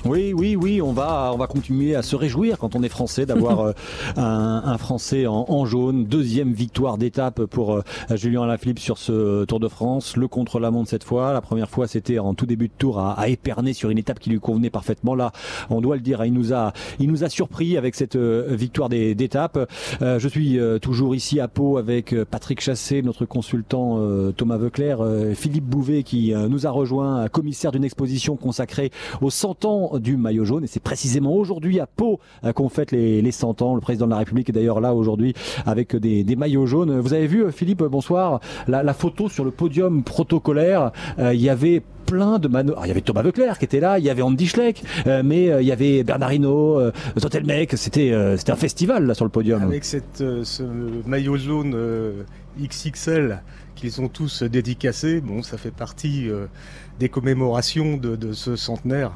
[0.04, 3.28] Oui, oui, oui, on va, on va continuer à se réjouir quand on est français
[3.28, 3.72] d'avoir euh,
[4.18, 6.06] un, un, Français en, en, jaune.
[6.06, 7.84] Deuxième victoire d'étape pour euh,
[8.16, 10.18] Julien Alaphilippe sur ce Tour de France.
[10.18, 11.34] Le contre-la-montre cette fois.
[11.34, 14.18] La première fois, c'était en tout début de tour à, à, Épernay sur une étape
[14.18, 15.14] qui lui convenait parfaitement.
[15.14, 15.34] Là,
[15.70, 18.90] on doit le dire, il nous a, il nous a surpris avec cette euh, victoire
[18.90, 19.70] d'étape.
[20.02, 24.00] je suis toujours ici à Pau avec Patrick Chassé, notre consultant
[24.36, 25.00] Thomas Veuclair,
[25.36, 30.46] Philippe Bouvet qui nous a rejoint, commissaire d'une exposition consacrée aux 100 ans du maillot
[30.46, 30.64] jaune.
[30.64, 33.76] Et c'est précisément aujourd'hui à Pau euh, qu'on fête les, les 100 ans.
[33.76, 35.34] Le président de la République est d'ailleurs là aujourd'hui
[35.66, 37.00] avec des, maillots jaunes.
[37.00, 40.92] Vous avez vu, Philippe, bonsoir, la, photo sur le podium protocolaire.
[41.20, 42.76] Euh, il y avait plein de mano.
[42.84, 45.50] il y avait Thomas Veuclair qui était là, il y avait Andy Schleck, euh, mais
[45.50, 47.72] euh, il y avait Bernardino, euh, Totelmec.
[47.78, 49.62] C'était euh, c'était un festival là sur le podium.
[49.64, 50.64] Avec cette, ce
[51.06, 51.76] maillot jaune
[52.60, 53.42] XXL
[53.76, 56.30] qu'ils ont tous dédicacé, bon, ça fait partie
[57.00, 59.14] des commémorations de ce centenaire.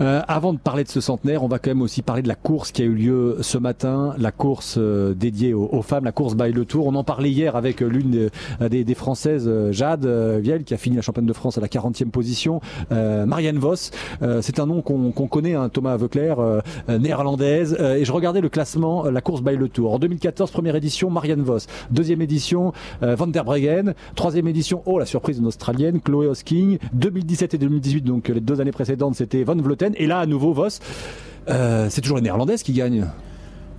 [0.00, 2.34] Euh, avant de parler de ce centenaire, on va quand même aussi parler de la
[2.34, 6.34] course qui a eu lieu ce matin, la course euh, dédiée aux, femmes, la course
[6.36, 6.86] by le Tour.
[6.86, 10.74] On en parlait hier avec l'une des, des, des, Françaises, euh, Jade euh, Viel, qui
[10.74, 12.60] a fini la championne de France à la 40e position.
[12.92, 13.90] Euh, Marianne Vos,
[14.40, 16.38] c'est un nom qu'on qu connaît, hein, Thomas Veuclair,
[16.88, 17.76] néerlandaise.
[17.80, 19.94] et je regardais le classement, la course by le Tour.
[19.94, 21.58] En 2014, première édition, Marianne Vos.
[21.90, 23.94] Deuxième édition, Van der Breggen.
[24.14, 26.78] Troisième édition, oh la surprise d'une Australienne, Chloé Hosking.
[26.92, 29.92] 2017 et 2018, donc les deux années précédentes, c'était Van Vleuten.
[29.96, 30.68] Et là, à nouveau, Vos.
[31.48, 33.06] Euh, c'est toujours les Néerlandaises qui gagnent.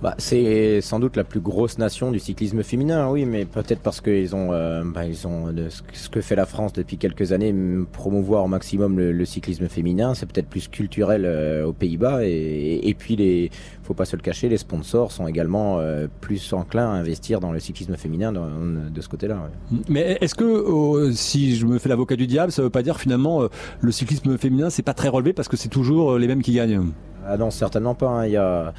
[0.02, 4.00] Bah, c'est sans doute la plus grosse nation du cyclisme féminin, oui, mais peut-être parce
[4.00, 7.54] qu'ils ont, euh, bah, ils ont de ce que fait la France depuis quelques années,
[7.92, 10.14] promouvoir au maximum le, le cyclisme féminin.
[10.14, 13.52] C'est peut-être plus culturel euh, aux Pays-Bas, et, et, puis les,
[13.84, 17.52] faut pas se le cacher, les sponsors sont également euh, plus enclins à investir dans
[17.52, 19.36] le cyclisme féminin de ce côté-là.
[19.36, 19.78] Ouais.
[19.88, 22.98] Mais est-ce que euh, si je me fais l'avocat du diable, ça veut pas dire
[22.98, 23.46] finalement
[23.80, 26.90] le cyclisme féminin c'est pas très relevé parce que c'est toujours les mêmes qui gagnent?
[27.24, 28.08] Ah non, certainement pas.
[28.08, 28.26] Hein.
[28.26, 28.74] Il y a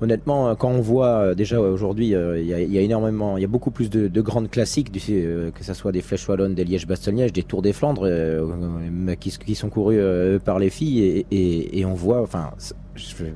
[0.00, 3.90] honnêtement, quand on voit déjà aujourd'hui, il y, a, énormément, il y a beaucoup plus
[3.90, 7.62] de, de grandes classiques, euh, que ce soit des Flèches Wallonnes, des Liège-Bastogne-Liège, des Tours
[7.62, 12.50] des Flandres, euh, qui, qui, sont courus euh, par les filles, et, on voit, enfin,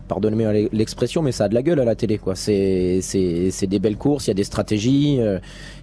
[0.09, 2.35] pardonnez-moi l'expression, mais ça a de la gueule à la télé, quoi.
[2.35, 3.01] C'est
[3.67, 5.21] des belles courses, il y a des stratégies,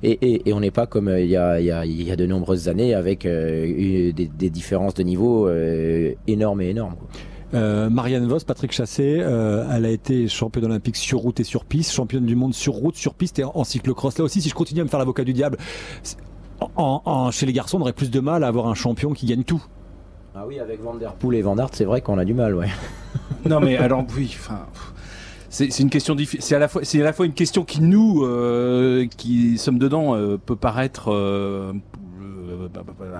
[0.03, 2.67] et, et, on n'est pas comme il y a, y, a, y a de nombreuses
[2.67, 5.49] années avec des, différences de niveau
[6.27, 6.95] énormes et énormes.
[7.53, 11.65] Euh, Marianne Vos, Patrick Chassé, euh, elle a été championne olympique sur route et sur
[11.65, 14.17] piste, championne du monde sur route, sur piste et en, en cyclocross.
[14.17, 15.57] Là aussi, si je continue à me faire l'avocat du diable,
[16.75, 19.25] en, en, chez les garçons, on aurait plus de mal à avoir un champion qui
[19.25, 19.63] gagne tout.
[20.33, 22.55] Ah oui, avec Van Der Poel et Van Aert, c'est vrai qu'on a du mal,
[22.55, 22.69] ouais.
[23.49, 24.65] non mais alors oui, enfin
[25.51, 28.23] c'est une question c'est à la fois c'est à la fois une question qui nous
[28.23, 31.73] euh, qui sommes dedans euh, peut paraître euh,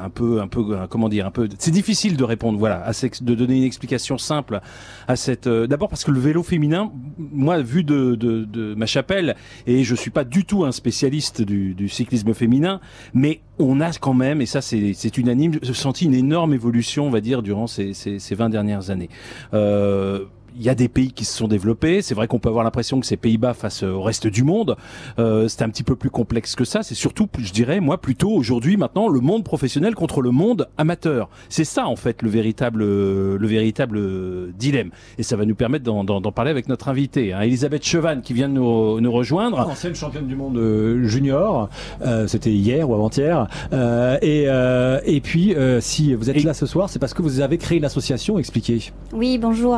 [0.02, 1.48] un peu, un peu, comment dire, un peu.
[1.60, 2.91] C'est difficile de répondre, voilà,
[3.22, 4.62] de donner une explication simple
[5.08, 5.48] à cette.
[5.48, 9.36] Euh, D'abord parce que le vélo féminin, moi, vu de, ma chapelle,
[9.67, 12.80] et je suis pas du tout un spécialiste du, cyclisme féminin,
[13.13, 17.22] mais on a quand même, et ça c'est unanime, senti une énorme évolution, on va
[17.22, 19.10] dire, durant ces, ces, ces 20 dernières années.
[19.54, 22.02] Euh, il y a des pays qui se sont développés.
[22.02, 24.76] C'est vrai qu'on peut avoir l'impression que c'est Pays-Bas face au reste du monde,
[25.20, 26.84] euh, c'est un petit peu plus complexe que ça.
[26.84, 31.30] C'est surtout, je dirais, moi, plutôt aujourd'hui, maintenant, le monde professionnel contre le monde amateur.
[31.50, 34.92] C'est ça, en fait, le véritable, le véritable dilemme.
[35.18, 38.50] Et ça va nous permettre d'en parler avec notre invité, hein, Elisabeth Chevan, qui vient
[38.50, 39.60] de nous, nous rejoindre.
[39.60, 41.70] Ancienne championne du monde euh, junior.
[42.02, 43.48] Euh, C'était hier ou avant-hier.
[43.74, 46.42] Euh, et, euh, et puis, euh, si vous êtes et...
[46.42, 48.40] là ce soir, c'est parce que vous avez créé une association.
[48.40, 48.92] Expliquez.
[49.14, 49.78] Oui, bonjour.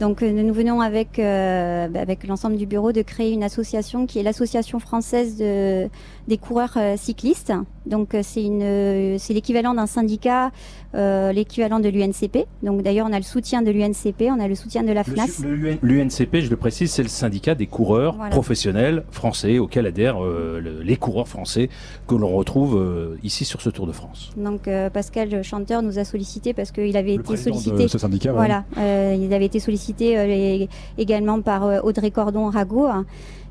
[0.00, 4.22] Donc nous venons avec, euh, avec l'ensemble du bureau de créer une association qui est
[4.22, 5.88] l'association française de,
[6.28, 7.52] des coureurs euh, cyclistes.
[7.86, 10.50] Donc c'est une c'est l'équivalent d'un syndicat,
[10.94, 12.46] euh, l'équivalent de l'UNCP.
[12.62, 15.42] Donc d'ailleurs on a le soutien de l'UNCP, on a le soutien de la FNAS.
[15.82, 18.30] L'UNCP, je le précise, c'est le syndicat des coureurs voilà.
[18.30, 21.68] professionnels français auquel adhèrent euh, le, les coureurs français
[22.08, 24.30] que l'on retrouve euh, ici sur ce Tour de France.
[24.36, 27.84] Donc Pascal Chanteur nous a sollicité parce qu'il avait le été sollicité.
[27.84, 32.88] De ce syndicat, voilà, il avait été sollicité cité également par Audrey Cordon Rago.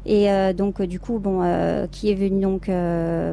[0.05, 2.69] Et euh, donc du coup, bon, euh, qui est venu donc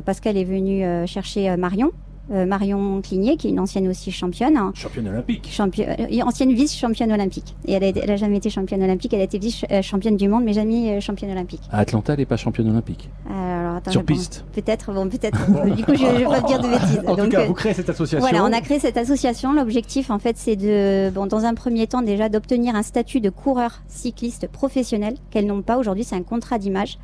[0.05, 1.91] Pascal est venu chercher Marion.
[2.31, 4.57] Euh, Marion Cligné, qui est une ancienne aussi championne.
[4.75, 5.59] Championne olympique.
[5.61, 7.57] Euh, ancienne vice-championne olympique.
[7.67, 10.45] Et elle a, elle a, jamais été championne olympique, elle a été vice-championne du monde,
[10.45, 11.63] mais jamais championne olympique.
[11.73, 15.45] À Atlanta, elle n'est pas championne olympique Alors, attends, Sur piste Peut-être, bon, peut-être.
[15.77, 17.03] du coup, je ne vais pas dire de bêtises.
[17.07, 18.21] En Donc, tout cas, vous créez cette association.
[18.21, 19.53] Voilà, on a créé cette association.
[19.53, 23.31] L'objectif, en fait, c'est de, bon, dans un premier temps, déjà, d'obtenir un statut de
[23.31, 26.05] coureur cycliste professionnel qu'elles n'ont pas aujourd'hui.
[26.05, 26.99] C'est un contrat d'image.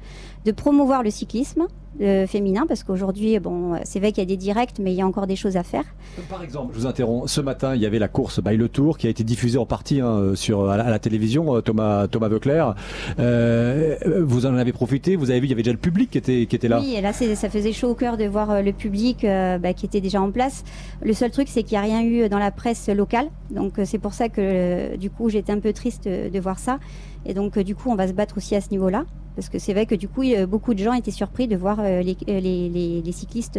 [0.44, 1.66] De promouvoir le cyclisme
[2.00, 5.02] euh, féminin parce qu'aujourd'hui, bon, c'est vrai qu'il y a des directs, mais il y
[5.02, 5.82] a encore des choses à faire.
[6.28, 7.30] Par exemple, je vous interromps.
[7.30, 9.66] Ce matin, il y avait la course by le Tour qui a été diffusée en
[9.66, 11.56] partie hein, sur à la, télévision.
[11.56, 12.74] euh, Thomas Thomas Veuclair,
[13.18, 15.16] Euh, vous en avez profité?
[15.16, 16.80] Vous avez vu, il y avait déjà le public qui était qui était là.
[16.80, 19.86] Oui, et là, ça faisait chaud au cœur de voir le public euh, bah, qui
[19.86, 20.64] était déjà en place.
[21.02, 23.28] Le seul truc, c'est qu'il n'y a rien eu dans la presse locale.
[23.50, 26.78] Donc, c'est pour ça que, du coup, j'étais un peu triste de voir ça.
[27.26, 29.04] Et donc, du coup, on va se battre aussi à ce niveau-là.
[29.38, 31.78] Parce que c'est vrai que, du coup, euh, beaucoup de gens étaient surpris de voir
[31.78, 33.56] euh, les, euh, les, cyclistes,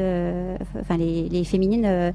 [0.78, 2.13] enfin, les, féminines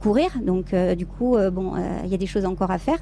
[0.00, 0.30] courir.
[0.44, 2.98] Donc, du coup, bon, il y a des choses encore à faire.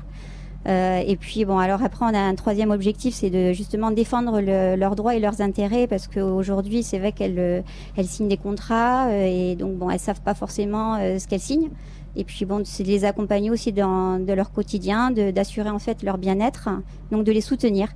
[0.67, 4.77] Et puis bon, alors après, on a un troisième objectif, c'est de justement défendre le-
[4.77, 7.65] leurs droits et leurs intérêts, parce qu'aujourd'hui, c'est vrai qu'elles
[7.97, 11.71] elles signent des contrats et donc bon, elles savent pas forcément ce qu'elles signent.
[12.17, 16.03] Et puis bon, c'est de les accompagner aussi dans de leur quotidien, d'assurer en fait
[16.03, 16.69] leur bien-être,
[17.11, 17.89] donc de les soutenir.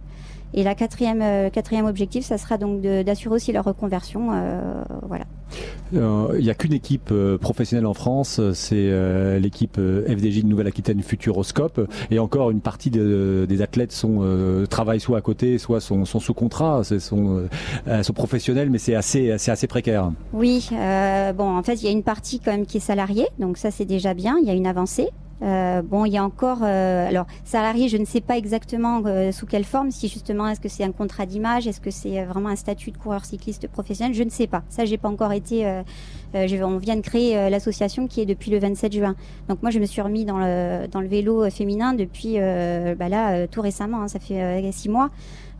[0.55, 4.31] Et la quatrième, euh, quatrième objectif, ça sera donc d'assurer aussi leur reconversion.
[4.33, 5.25] euh, voilà.
[5.95, 11.81] Euh, Il n'y a qu'une équipe professionnelle en France, c'est l'équipe FDJ de Nouvelle-Aquitaine Futuroscope.
[12.11, 14.23] Et encore, une partie de- des athlètes sont
[14.71, 17.49] travaillent soit à côté, soit sont, sont sous contrat, sont,
[18.03, 20.13] sont professionnels, mais c'est assez, assez précaire.
[20.33, 23.57] Oui, bon, en fait, il y a une partie quand même qui est salariée, donc
[23.59, 25.09] ça c'est déjà bien, il y a une avancée.
[25.43, 29.33] Euh, bon, il y a encore, euh, alors salarié, je ne sais pas exactement euh,
[29.33, 32.27] sous quelle forme, si justement est-ce que c'est un contrat d'image, est-ce que c'est euh,
[32.27, 34.63] vraiment un statut de coureur cycliste professionnel, je ne sais pas.
[34.69, 35.65] Ça, j'ai pas encore été.
[36.35, 39.15] Euh, je- on vient de créer euh, l'association qui est depuis le 27 juin.
[39.49, 42.35] Donc moi, je me suis remis dans le dans le vélo euh, féminin depuis,
[42.99, 45.11] bah là, tout récemment, hein, ça fait six mois.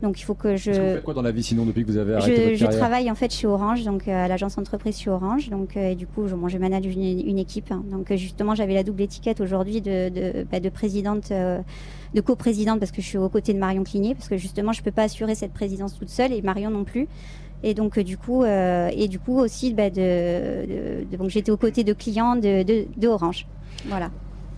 [0.01, 0.71] Donc il faut que je.
[0.71, 2.79] Vous faites quoi dans la vie sinon depuis que vous avez arrêté Je, votre je
[2.79, 5.51] travaille en fait chez Orange, donc à l'agence entreprise chez Orange.
[5.51, 7.73] Donc et du coup, je, bon, je manage une, une équipe.
[7.73, 7.83] hein.
[7.91, 11.59] Donc justement, j'avais la double étiquette aujourd'hui de, de, bah, de présidente, euh,
[12.15, 14.83] de coprésidente parce que je suis aux côtés de Marion Cligné parce que justement, je
[14.85, 17.09] peux pas assurer cette présidence toute seule et Marion non plus.
[17.63, 21.51] Et donc euh, du coup, euh, et du coup aussi, bah, de, de- donc j'étais
[21.51, 22.63] aux côtés de clients de,
[22.97, 23.47] de Orange.
[23.87, 24.11] Voilà.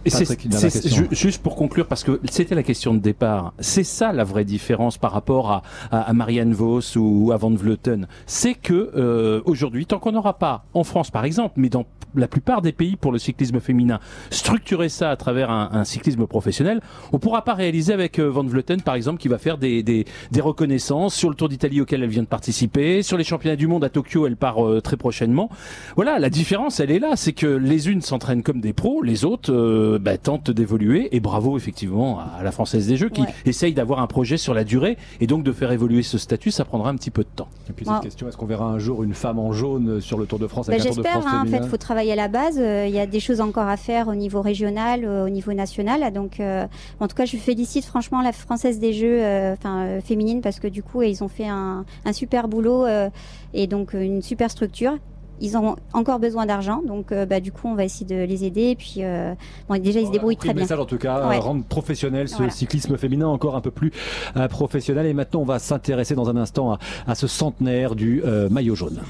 [0.05, 1.03] Et c'est- Patrick, une dernière c'est- question.
[1.11, 4.45] ju- juste pour conclure, parce que c'était la question de départ, c'est ça la vraie
[4.45, 8.07] différence par rapport à, à, à Marianne Vos ou à Van Vleuten.
[8.27, 11.85] C'est que euh, aujourd'hui, tant qu'on n'aura pas, en France par exemple, mais dans
[12.17, 16.27] la plupart des pays pour le cyclisme féminin, structurer ça à travers un, un cyclisme
[16.27, 16.81] professionnel,
[17.13, 20.07] on pourra pas réaliser avec euh, Van Vleuten par exemple qui va faire des, des,
[20.33, 23.67] des reconnaissances sur le Tour d'Italie auquel elle vient de participer, sur les championnats du
[23.69, 25.51] monde à Tokyo, elle part euh, très prochainement.
[25.95, 29.25] Voilà, la différence, elle est là, c'est que les unes s'entraînent comme des pros, les
[29.25, 29.53] autres
[29.95, 31.09] euh, bah, tentent d'évoluer.
[31.15, 33.29] Et bravo effectivement à la Française des Jeux qui Ouais.
[33.47, 36.65] essaye d'avoir un projet sur la durée et donc de faire évoluer ce statut, ça
[36.65, 37.49] prendra un petit peu de temps.
[37.69, 40.19] Et puis Moi- cette question, est-ce qu'on verra un jour une femme en jaune sur
[40.19, 41.27] le Tour de France Bah, avec un Tour de J'espère.
[41.27, 42.59] Hein, en fait, faut travailler à la base.
[42.59, 45.53] Euh, Il y a des choses encore à faire au niveau régional, euh, au niveau
[45.53, 46.13] national.
[46.13, 46.67] Donc, euh,
[46.99, 50.61] en tout cas, je félicite franchement la Française des Jeux, euh, enfin euh, féminine, parce
[50.61, 53.09] que du coup, ils ont fait un, un super boulot euh,
[53.55, 54.97] et donc une super structure.
[55.41, 58.45] Ils ont encore besoin d'argent, donc euh, bah, du coup, on va essayer de les
[58.45, 58.71] aider.
[58.71, 59.35] Et puis, euh,
[59.69, 60.63] bon, déjà, ils se débrouillent très bien.
[60.63, 61.39] message en tout cas, Ouais.
[61.39, 62.51] rendre professionnel ce Voilà.
[62.53, 63.93] cyclisme féminin encore un peu plus
[64.37, 65.07] euh, professionnel.
[65.07, 69.01] Et maintenant, on va s'intéresser dans un instant à, à ce centenaire du maillot jaune.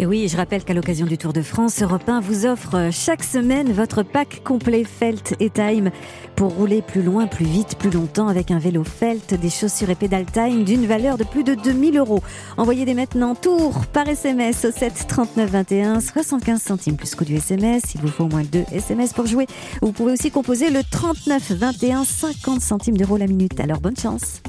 [0.00, 2.90] Et oui, je rappelle qu'à l'occasion du Tour de France, Europe 1 vous offre euh,
[2.90, 5.92] chaque semaine votre pack complet Felt et Time
[6.34, 9.94] pour rouler plus loin, plus vite, plus longtemps avec un vélo Felt, des chaussures et
[9.94, 12.24] pédales Time d'une valeur de plus de 2000 euros.
[12.56, 17.36] Envoyez dès maintenant Tour par SMS au 7 39 21, 75 centimes plus coût du
[17.36, 17.82] SMS.
[17.94, 19.46] Il vous faut au moins deux SMS pour jouer.
[19.80, 23.60] Vous pouvez aussi composer le 39 21, 50 centimes d'euros la minute.
[23.60, 24.42] Alors bonne chance.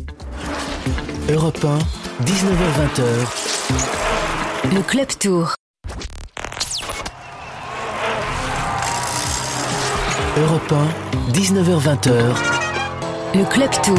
[1.29, 1.77] Europe 1,
[2.25, 4.34] 19h20h.
[4.73, 5.55] Le Club Tour.
[10.37, 12.11] Europe 1, 19h20h.
[13.35, 13.97] Le Club Tour.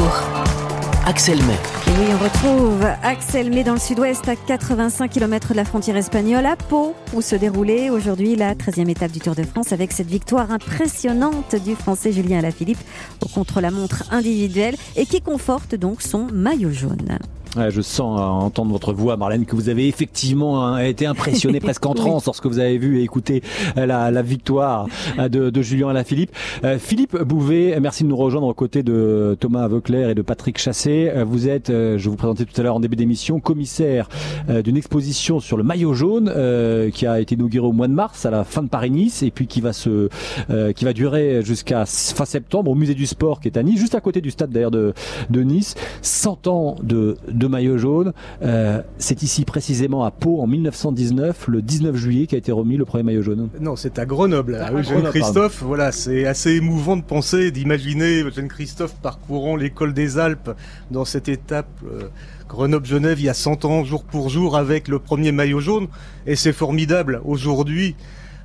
[1.05, 1.53] Axel May.
[1.53, 5.95] Et oui, on retrouve Axel May dans le sud-ouest à 85 km de la frontière
[5.95, 9.93] espagnole à Pau où se déroulait aujourd'hui la 13e étape du Tour de France avec
[9.93, 12.81] cette victoire impressionnante du français Julien Alaphilippe
[13.23, 17.19] au contre-la-montre individuelle et qui conforte donc son maillot jaune.
[17.55, 21.59] Ouais, je sens à entendre votre voix, Marlène, que vous avez effectivement hein, été impressionné
[21.61, 23.41] presque en transe lorsque vous avez vu et écouté
[23.77, 26.31] euh, la, la victoire euh, de, de Julien Alaphilippe.
[26.63, 30.59] Euh, Philippe Bouvet, merci de nous rejoindre aux côtés de Thomas Veuclair et de Patrick
[30.59, 31.09] Chassé.
[31.15, 34.07] Euh, Vous êtes, euh, je vous présentais tout à l'heure en début d'émission, commissaire
[34.49, 37.93] euh, d'une exposition sur le maillot jaune euh, qui a été inaugurée au mois de
[37.93, 40.09] mars à la fin de Paris-Nice et puis qui va se,
[40.51, 43.79] euh, qui va durer jusqu'à fin septembre au musée du sport qui est à Nice,
[43.79, 44.93] juste à côté du stade d'ailleurs de,
[45.31, 45.73] de Nice.
[46.03, 48.13] 100 ans de, de maillot jaune.
[48.41, 52.77] Euh, c'est ici précisément à Pau en 1919, le 19 juillet, qui a été remis
[52.77, 53.49] le premier maillot jaune.
[53.59, 54.57] Non, c'est à Grenoble.
[54.61, 59.93] Ah, à Eugène Christophe, voilà, c'est assez émouvant de penser, d'imaginer Eugène Christophe parcourant l'école
[59.93, 60.51] des Alpes
[60.91, 62.03] dans cette étape euh,
[62.49, 65.87] Grenoble-Genève il y a 100 ans, jour pour jour, avec le premier maillot jaune.
[66.25, 67.95] Et c'est formidable aujourd'hui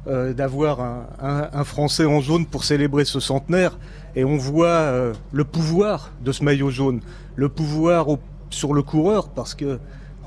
[0.08, 3.78] euh, d'avoir un, un- un Français en jaune pour célébrer ce centenaire.
[4.16, 7.00] Et on voit euh, le pouvoir de ce maillot jaune,
[7.36, 8.18] le pouvoir au-
[8.52, 9.78] sur le coureur, parce que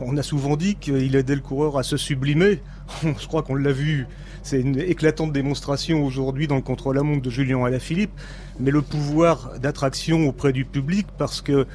[0.02, 2.60] on a souvent dit qu'il aidait le coureur à se sublimer.
[3.04, 4.08] Je crois qu'on l'a vu.
[4.44, 8.12] C'est une éclatante démonstration aujourd'hui dans le contre-la-montre de Julien Alaphilippe,
[8.60, 11.66] mais le pouvoir d'attraction auprès du public parce que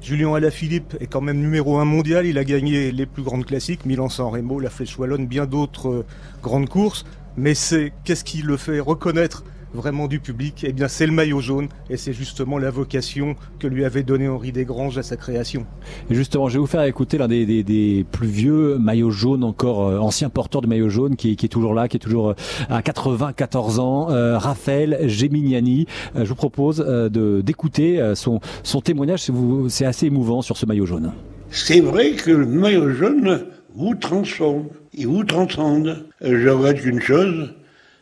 [0.00, 2.26] Julien Alaphilippe est quand même numéro un mondial.
[2.26, 6.06] Il a gagné les plus grandes classiques, Milan-San Remo, la Flèche Wallonne, bien d'autres euh,
[6.42, 7.04] grandes courses.
[7.36, 9.44] Mais c'est qu'est-ce qui le fait reconnaître
[9.74, 13.66] vraiment du public Eh bien, c'est le maillot jaune et c'est justement la vocation que
[13.66, 15.64] lui avait donnée Henri Desgranges à sa création.
[16.10, 19.44] Et justement, je vais vous faire écouter l'un des, des- des plus vieux maillots jaunes,
[19.44, 22.00] encore euh, ancien porteur de maillot jaune, qui, est- qui est toujours là, qui est
[22.00, 22.34] toujours euh,
[22.68, 25.86] à 94 ans, euh, Raphaël Gemignani.
[26.16, 29.26] Euh, je vous propose euh, de d'écouter euh, son, son témoignage,
[29.68, 31.12] c'est assez émouvant sur ce maillot jaune.
[31.50, 36.06] C'est vrai que le maillot jaune vous transforme, il vous transcende.
[36.20, 37.54] Je regrette qu'une chose,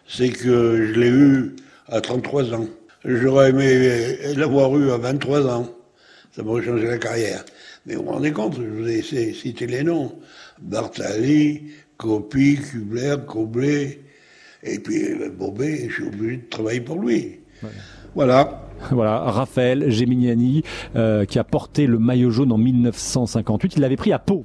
[0.09, 1.57] c'est que je l'ai eu
[1.89, 2.67] à 33 ans.
[3.05, 5.69] J'aurais aimé l'avoir eu à 23 ans.
[6.35, 7.45] Ça m'aurait changé la carrière.
[7.87, 10.19] Mais vous vous rendez compte, je vous ai cité les noms.
[10.61, 14.01] Bartali, Copy, Kubler, Coblet,
[14.63, 17.41] et puis euh, Bobet, je suis obligé de travailler pour lui.
[18.15, 18.68] Voilà.
[18.91, 20.63] Voilà, Raphaël Gemignani
[20.97, 23.77] euh, qui a porté le maillot jaune en 1958.
[23.77, 24.45] Il l'avait pris à Pau.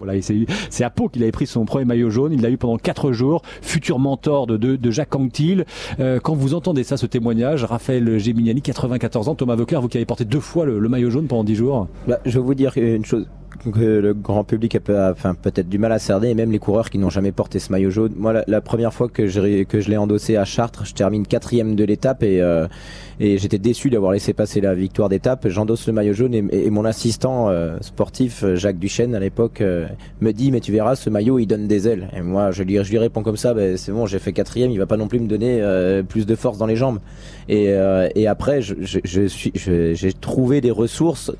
[0.70, 2.34] C'est à Pau qu'il avait pris son premier maillot jaune.
[2.34, 3.42] Il l'a eu pendant quatre jours.
[3.62, 5.66] Futur mentor de, Jacques Anquetil.
[6.00, 9.98] Euh, quand vous entendez ça, ce témoignage, Raphaël Gemignani, 94 ans, Thomas Vauclair, vous qui
[9.98, 11.88] avez porté deux fois le, le maillot jaune pendant dix jours.
[12.08, 13.28] Bah, je vais vous dire une chose
[13.72, 16.98] que le grand public a peut-être du mal à cerner, et même les coureurs qui
[16.98, 18.14] n'ont jamais porté ce maillot jaune.
[18.18, 22.24] Moi, la, première fois que je, l'ai endossé à Chartres, je termine quatrième de l'étape
[22.24, 22.68] et, euh,
[23.20, 25.48] et j'étais déçu d'avoir laissé passer la victoire d'étape.
[25.48, 29.88] J'endosse le maillot jaune et, mon assistant euh, sportif, euh, Jacques Duchesne, à l'époque, euh,
[30.22, 32.10] me dit Mais tu verras, ce maillot, il donne des ailes.
[32.16, 34.86] Et moi, je lui, réponds comme ça Ben, C'est bon, j'ai fait quatrième, il va
[34.88, 37.00] pas non plus me donner euh, plus de force dans les jambes.
[37.50, 41.32] Et, euh, après, je, je, je je- j'ai trouvé des ressources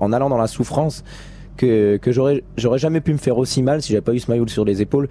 [0.00, 1.04] en allant dans la souffrance
[1.56, 4.30] que, que j'aurais j'aurais jamais pu me faire aussi mal si j'avais pas eu ce
[4.30, 5.08] maillot sur les épaules.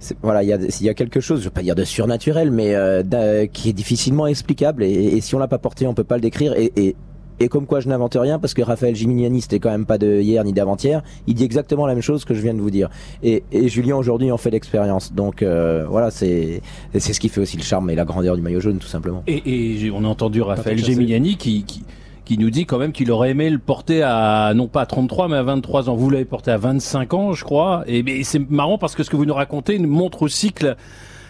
[0.00, 1.84] C'est- Voilà, il y a, il y a quelque chose, je veux pas dire de
[1.84, 4.84] surnaturel, mais euh, d'un- qui est difficilement explicable.
[4.84, 6.54] Et, et si on l'a pas porté, on peut pas le décrire.
[6.56, 6.96] Et, et,
[7.40, 10.20] et comme quoi, je n'invente rien parce que Raphaël Gimignani, c'était quand même pas de
[10.20, 11.02] hier ni d'avant-hier.
[11.28, 12.90] Il dit exactement la même chose que je viens de vous dire.
[13.22, 15.12] Et, et Julien aujourd'hui en fait l'expérience.
[15.12, 16.62] Donc euh, voilà, c'est
[16.96, 19.22] c'est ce qui fait aussi le charme et la grandeur du maillot jaune, tout simplement.
[19.28, 20.78] Et, et j'ai- on a entendu Raphaël.
[20.78, 21.84] Gemignani qui, qui,
[22.28, 25.28] qui nous dit quand même qu'il aurait aimé le porter à, non pas à 33,
[25.28, 25.96] mais à 23 ans.
[25.96, 27.84] Vous l'avez porté à 25 ans, je crois.
[27.86, 30.76] Et, c'est marrant parce que ce que vous nous racontez montre aussi la-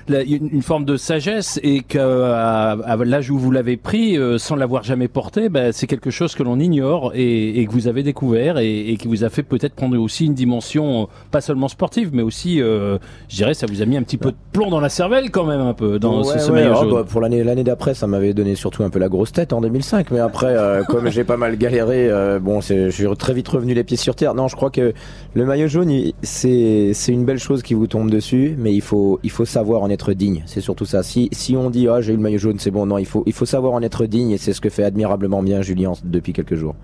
[0.08, 4.38] la- une, une forme de sagesse et que à, l'âge où vous l'avez pris, euh,
[4.38, 7.88] sans l'avoir jamais porté, ben, c'est quelque chose que l'on ignore et, et que vous
[7.88, 11.40] avez découvert et, et qui vous a fait peut-être prendre aussi une dimension euh, pas
[11.40, 14.36] seulement sportive, mais aussi, euh, je dirais, ça vous a mis un petit peu de
[14.52, 16.80] plomb dans la cervelle quand même un peu dans ce, Ouais, ce ouais, maillot oh,
[16.84, 16.92] jaune.
[16.94, 19.60] bah, pour l'année l'année d'après, ça m'avait donné surtout un peu la grosse tête en
[19.60, 20.10] 2005.
[20.10, 22.08] Mais après, euh, comme j'ai pas mal galéré,
[22.40, 24.34] bon, je suis très vite revenu les pieds sur terre.
[24.34, 24.92] Non, je crois que
[25.34, 25.90] le maillot jaune,
[26.22, 29.90] c'est une belle chose qui vous tombe dessus, mais il faut il faut savoir en
[29.90, 30.42] être digne.
[30.46, 31.02] C'est surtout ça.
[31.02, 33.32] Si on dit ah j'ai eu le maillot jaune, c'est bon, non, il faut il
[33.32, 36.54] faut savoir en être digne et c'est ce que fait admirablement bien Julien depuis quelques
[36.54, 36.74] jours.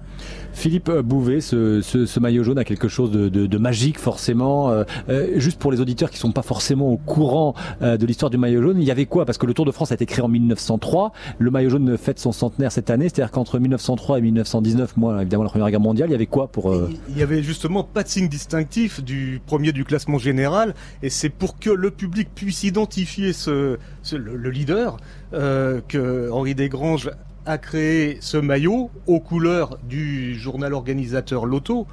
[0.54, 4.70] Philippe Bouvet, ce, maillot jaune a quelque chose de, magique forcément.
[4.70, 8.30] Euh, euh, juste pour les auditeurs qui sont pas forcément au courant euh, de l'histoire
[8.30, 9.24] du maillot jaune, il y avait quoi?
[9.24, 11.12] Parce que le Tour de France a été créé en 1903.
[11.38, 13.08] Le maillot jaune fête son centenaire cette année.
[13.08, 16.46] C'est-à-dire qu'entre 1903 et 1919, moi évidemment la Première Guerre mondiale, il y avait quoi
[16.48, 16.74] pour
[17.08, 21.30] Il y avait justement pas de signe distinctif du premier du classement général, et c'est
[21.30, 23.78] pour que le public puisse identifier le,
[24.12, 24.96] le leader
[25.32, 27.10] que Henri Desgranges
[27.46, 31.86] a créé ce maillot aux couleurs du journal organisateur Loto,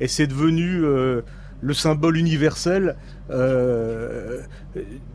[0.00, 1.22] et c'est devenu euh,
[1.60, 2.96] le symbole universel
[3.30, 4.40] euh,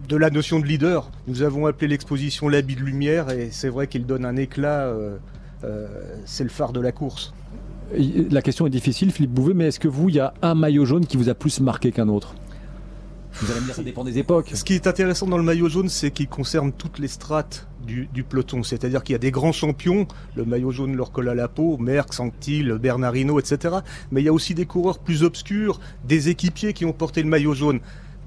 [0.08, 1.12] de la notion de leader.
[1.28, 4.94] Nous avons appelé l'exposition l'habit de lumière, et c'est vrai qu'il donne un éclat.
[5.64, 5.88] euh,
[6.26, 7.34] c'est le phare de la course.
[8.32, 10.86] La question est difficile, Philippe Bouvet, mais est-ce que vous, il y a un maillot
[10.86, 12.36] jaune qui vous a plus marqué qu'un autre?
[14.56, 18.08] Ce qui est intéressant dans le maillot jaune, c'est qu'il concerne toutes les strates du,
[18.24, 18.64] peloton.
[18.64, 21.78] C'est-à-dire qu'il y a des grands champions, le maillot jaune leur colle à la peau,
[21.78, 23.78] Merckx, Anctil, Bernardino, etc.
[24.12, 27.30] Mais il y a aussi des coureurs plus obscurs, des équipiers qui ont porté le
[27.30, 27.80] maillot jaune.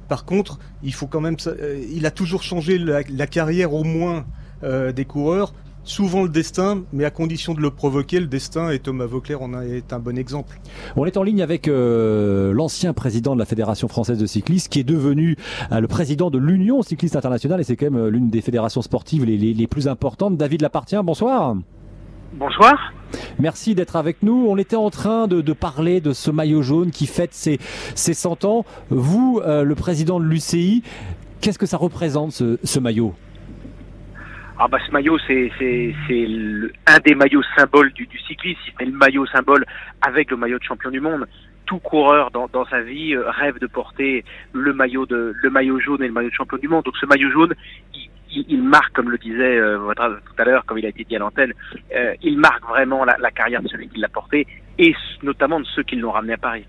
[0.09, 3.83] Par contre, il faut quand même, euh, il a toujours changé la, la carrière au
[3.83, 4.25] moins
[4.63, 5.53] euh, des coureurs
[5.87, 9.61] souvent le destin, mais à condition de le provoquer, le destin, et Thomas Vauclair en
[9.63, 10.61] est un bon exemple.
[10.97, 14.81] On est en ligne avec euh, l'ancien président de la Fédération française de cyclisme, qui
[14.81, 15.37] est devenu
[15.73, 18.83] euh, le président de l'Union cycliste internationale, et c'est quand même euh, l'une des fédérations
[18.83, 20.37] sportives les, les, les plus importantes.
[20.37, 21.57] David Lapartien, bonsoir.
[22.35, 22.93] Bonsoir.
[23.39, 24.47] Merci d'être avec nous.
[24.49, 27.59] On était en train de, de, parler de ce maillot jaune qui fête ses,
[27.95, 28.65] ses 100 ans.
[28.91, 30.83] Vous, euh, le président de l'UCI,
[31.41, 33.15] qu'est-ce que ça représente ce, ce maillot?
[34.59, 36.27] Ah bah ce maillot c'est c'est c'est
[36.87, 39.67] un des maillots symboles du, du cyclisme, c'est le maillot symbole
[40.01, 41.27] avec le maillot de champion du monde.
[41.67, 45.79] Tout coureur dans, dans sa vie euh, rêve de porter le maillot de le maillot
[45.81, 46.85] jaune et le maillot de champion du monde.
[46.85, 47.55] Donc ce maillot jaune,
[48.31, 51.19] il, marque, comme le disait euh, tout à l'heure, comme il a été dit à
[51.19, 51.53] l'antenne,
[51.95, 54.47] euh, il marque vraiment la, la carrière de celui qui l'a porté
[54.79, 56.67] et notamment de ceux qui l'ont ramené à Paris.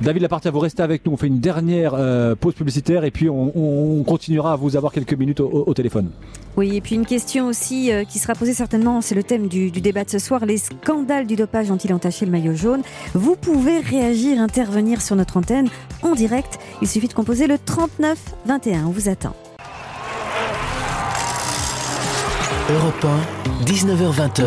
[0.00, 1.12] David Lapartia, vous restez avec nous.
[1.12, 4.92] On fait une dernière euh, pause publicitaire et puis on, on, continuera à vous avoir
[4.92, 6.10] quelques minutes au, au téléphone.
[6.56, 9.70] Oui, et puis une question aussi euh, qui sera posée certainement, c'est le thème du,
[9.70, 12.54] du, débat de ce soir, les scandales du dopage dont il a entaché le maillot
[12.54, 12.82] jaune?
[13.14, 15.68] Vous pouvez réagir, intervenir sur notre antenne
[16.02, 16.58] en direct.
[16.80, 18.86] Il suffit de composer le 39 21.
[18.86, 19.34] On vous attend.
[22.70, 23.06] Europe
[23.60, 24.44] 1, 19h20h.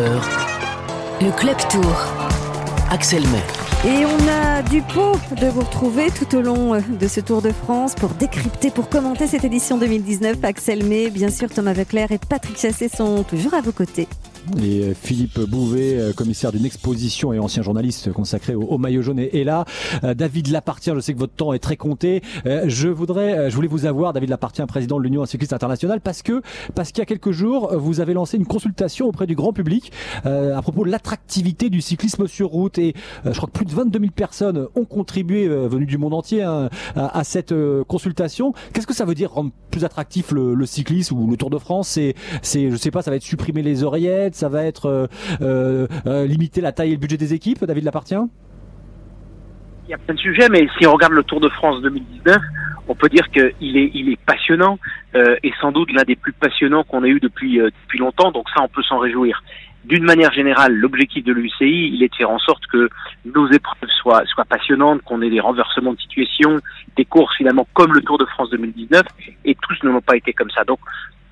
[1.22, 1.96] Le Club Tour.
[2.90, 3.69] Axel May.
[3.82, 7.40] Et on a du pot de vous retrouver tout au long euh, de ce Tour
[7.40, 10.36] de France pour décrypter, pour commenter cette édition 2019.
[10.42, 14.06] Axel May, bien sûr, Thomas Veclair et Patrick Chassé sont toujours à vos côtés.
[14.58, 19.02] Et euh, Philippe Bouvet, euh, commissaire d'une exposition et ancien journaliste consacré au, au maillot
[19.02, 19.64] jaune, est, là.
[20.04, 22.22] Euh, David Lapartien, je sais que votre temps est très compté.
[22.44, 26.42] Je voudrais, je voulais vous avoir, David Lapartien, président de l'Union cycliste internationale, parce que
[26.74, 29.92] parce qu'il y a quelques jours, vous avez lancé une consultation auprès du grand public
[30.24, 32.78] à propos de l'attractivité du cyclisme sur route.
[32.78, 36.42] Et je crois que plus de 22 000 personnes ont contribué, venues du monde entier,
[36.42, 37.54] hein, à, à, cette
[37.86, 38.52] consultation.
[38.72, 41.58] Qu'est-ce que ça veut dire rendre plus attractif le, le cyclisme ou le Tour de
[41.58, 41.88] France?
[41.88, 44.86] C'est, c'est, je sais pas, ça va être supprimer les oreillettes ça va être
[45.40, 48.22] euh, euh, limiter la taille et le budget des équipes, David Lapartient
[49.86, 52.38] Il y a plein de sujets, mais si on regarde le Tour de France 2019,
[52.90, 54.78] on peut dire qu'il est, passionnant
[55.14, 58.32] euh, et sans doute l'un des plus passionnants qu'on ait eu depuis, euh, depuis longtemps,
[58.32, 59.42] donc ça on peut s'en réjouir.
[59.84, 62.90] D'une manière générale, l'objectif de l'UCI, il est de faire en sorte que
[63.24, 66.58] nos épreuves soient, soient passionnantes, qu'on ait des renversements de situation,
[66.96, 69.02] des courses finalement comme le Tour de France 2019,
[69.44, 70.64] et tous ne l'ont pas été comme ça.
[70.64, 70.80] Donc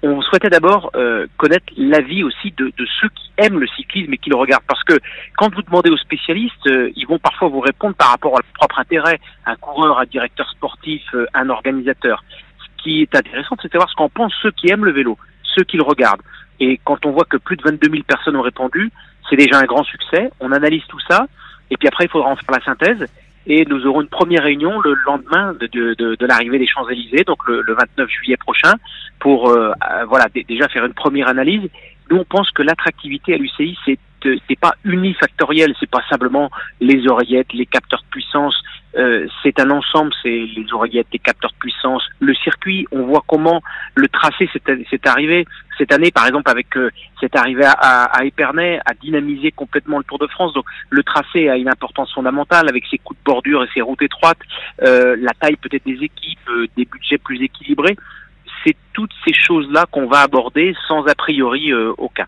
[0.03, 4.31] on souhaitait d'abord euh, connaître l'avis aussi de, ceux qui aiment le cyclisme et qui
[4.31, 4.65] le regardent.
[4.67, 4.99] Parce que
[5.37, 8.53] quand vous demandez aux spécialistes, euh, ils vont parfois vous répondre par rapport à leur
[8.53, 12.23] propre intérêt, un coureur, un directeur sportif, euh, un organisateur.
[12.59, 15.19] Ce qui est intéressant, c'est de savoir ce qu'en pensent ceux qui aiment le vélo,
[15.43, 16.23] ceux qui le regardent.
[16.61, 18.91] Et quand on voit que plus de 22 000 personnes ont répondu,
[19.29, 20.31] c'est déjà un grand succès.
[20.41, 21.27] On analyse tout ça,
[21.71, 23.09] et puis après, il faudra en faire la synthèse
[23.49, 27.75] et nous aurons une première réunion le lendemain de, l'arrivée des Champs-Élysées, donc le, le,
[27.75, 28.75] 29 juillet prochain,
[29.19, 29.73] pour euh,
[30.07, 31.69] voilà déjà faire une première analyse.
[32.11, 36.51] Nous, on pense que l'attractivité à l'UCI, c'est c'est pas unifactoriel, c'est pas simplement
[36.81, 38.57] les oreillettes, les capteurs de puissance,
[38.97, 42.87] euh, c'est un ensemble, c'est les oreillettes, les capteurs de puissance, le circuit.
[42.91, 43.63] On voit comment
[43.95, 45.47] le tracé s'est arrivé
[45.77, 46.91] cette année, par exemple, avec euh,
[47.21, 50.53] cette arrivée à, à, à, Épernay, a dynamisé complètement le Tour de France.
[50.53, 54.03] Donc le tracé a une importance fondamentale avec ses coups de bordure et ses routes
[54.03, 54.39] étroites,
[54.83, 57.97] euh, la taille peut-être des équipes, euh, des budgets plus équilibrés.
[58.65, 62.27] C'est toutes ces choses-là qu'on va aborder sans a priori euh, aucun.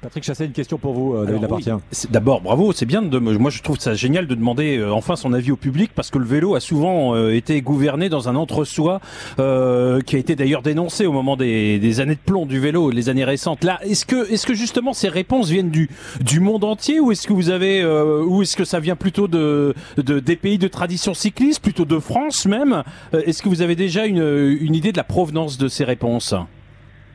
[0.00, 1.80] Patrick Chassé, une question pour vous, euh, David Lapartien.
[1.92, 3.02] Oui, D'abord, bravo, c'est bien.
[3.02, 6.10] De, moi, je trouve ça génial de demander euh, enfin son avis au public parce
[6.10, 9.00] que le vélo a souvent euh, été gouverné dans un entre-soi
[9.40, 12.90] euh, qui a été d'ailleurs dénoncé au moment des, des, années de plomb du vélo,
[12.90, 13.64] les années récentes.
[13.64, 15.90] Là, est-ce que, est-ce que justement ces réponses viennent du,
[16.20, 19.26] du monde entier ou est-ce que vous avez, euh, ou est-ce que ça vient plutôt
[19.26, 22.84] de, de, des pays de tradition cycliste, plutôt de France même?
[23.12, 26.34] Est-ce que vous avez déjà une, une idée de la provenance de ces réponses?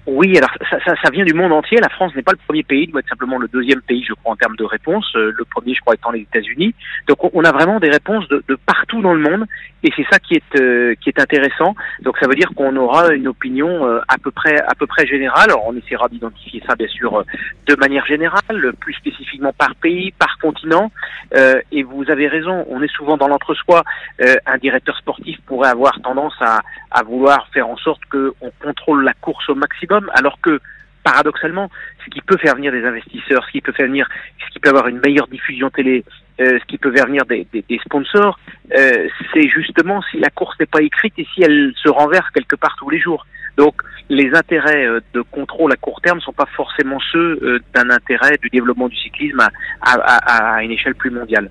[0.05, 1.77] Oui, alors ça, ça, ça, vient du monde entier.
[1.81, 4.33] La France n'est pas le premier pays, doit être simplement le deuxième pays, je crois,
[4.33, 5.09] en termes de réponses.
[5.15, 6.75] Euh, le premier, je crois, étant les États-Unis.
[7.07, 9.45] Donc, on, a vraiment des réponses de, de, partout dans le monde,
[9.81, 11.73] et c'est ça qui est euh, qui est intéressant.
[12.01, 15.07] Donc, ça veut dire qu'on aura une opinion euh, à peu près à peu près
[15.07, 15.51] générale.
[15.51, 17.23] Alors, on essaiera d'identifier ça, bien sûr, euh,
[17.67, 20.91] de manière générale, plus spécifiquement par pays, par continent.
[21.33, 23.83] Euh, et vous avez raison, on est souvent dans l'entre-soi.
[24.19, 26.59] un directeur sportif pourrait avoir tendance à,
[26.91, 30.59] à vouloir faire en sorte qu'on contrôle la course au maximum alors que
[31.03, 31.69] paradoxalement,
[32.05, 34.07] ce qui peut faire venir des investisseurs, ce qui peut faire venir,
[34.45, 36.03] ce qui peut avoir une meilleure diffusion télé,
[36.39, 37.45] euh, ce qui peut faire venir des,
[37.85, 38.39] sponsors,
[38.75, 42.55] euh, c'est justement si la course n'est pas écrite et si elle se renverse quelque
[42.55, 43.25] part tous les jours.
[43.57, 43.75] Donc
[44.09, 48.37] les intérêts euh, de contrôle à court terme ne sont pas forcément ceux d'un intérêt
[48.41, 49.41] du développement du cyclisme
[49.81, 51.49] à une échelle plus mondiale.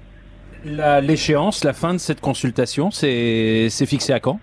[0.65, 4.41] L'échéance, la, la fin de cette consultation, c'est fixé à quand?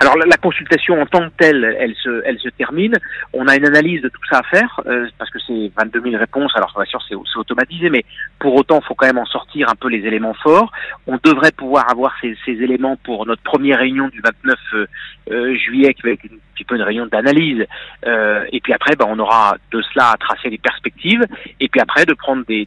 [0.00, 2.94] Alors la, consultation en tant que telle, elle se, elle se termine.
[3.32, 6.16] On a une analyse de tout ça à faire euh, parce que c'est 22 000
[6.16, 6.52] réponses.
[6.56, 8.04] Alors bien sûr c'est automatisé, mais
[8.38, 10.70] pour autant, faut quand même en sortir un peu les éléments forts.
[11.06, 14.86] On devrait pouvoir avoir ces, ces éléments pour notre première réunion du 29 euh,
[15.30, 17.64] euh, juillet, avec un petit peu une réunion d'analyse.
[18.06, 21.24] Euh, et puis après, ben, on aura de cela à tracer des perspectives,
[21.60, 22.66] et puis après de prendre des,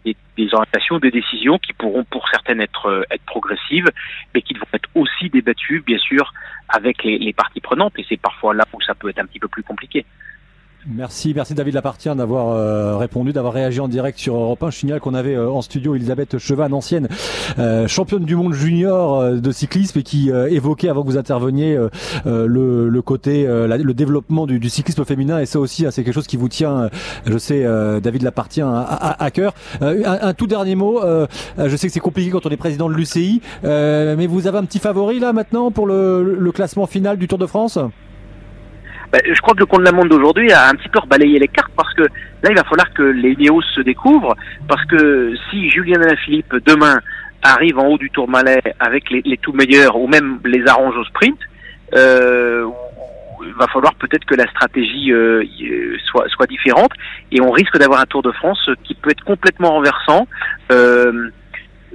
[0.53, 3.89] orientations, des décisions qui pourront pour certaines être, être progressives,
[4.33, 6.33] mais qui vont être aussi débattues, bien sûr,
[6.69, 7.93] avec les, les parties prenantes.
[7.97, 10.05] Et c'est parfois là où ça peut être un petit peu plus compliqué.
[10.87, 14.71] Merci, merci David Lapartien d'avoir euh, répondu, d'avoir réagi en direct sur Europe 1.
[14.71, 17.07] Je signale qu'on avait euh, en studio Elisabeth Chevan, ancienne
[17.59, 21.19] euh, championne du monde junior euh, de cyclisme et qui euh, évoquait avant que vous
[21.19, 21.77] interveniez
[22.25, 26.03] le, le, côté, la, le développement du, du, cyclisme féminin et ça aussi hein, c'est
[26.03, 26.89] quelque chose qui vous tient,
[27.25, 27.63] je sais
[28.01, 29.53] David Lapartien à, à, à cœur.
[29.81, 31.01] Un, un, tout dernier mot,
[31.57, 34.65] je sais que c'est compliqué quand on est président de l'UCI, mais vous avez un
[34.65, 37.77] petit favori là maintenant pour le, le classement final du Tour de France?
[39.11, 41.37] Ben, je crois que le compte de la monde d'aujourd'hui a un petit peu rebalayé
[41.39, 44.35] les cartes parce que là, il va falloir que les Ineos se découvrent
[44.67, 46.99] parce que si Julien Alaphilippe demain
[47.43, 50.95] arrive en haut du Tour Malais avec les, les tout meilleurs ou même les arrange
[50.95, 51.39] au sprint,
[51.95, 52.65] euh,
[53.45, 55.43] il va falloir peut-être que la stratégie euh,
[56.05, 56.91] soit, soit différente
[57.31, 60.27] et on risque d'avoir un Tour de France qui peut être complètement renversant.
[60.71, 61.29] Euh,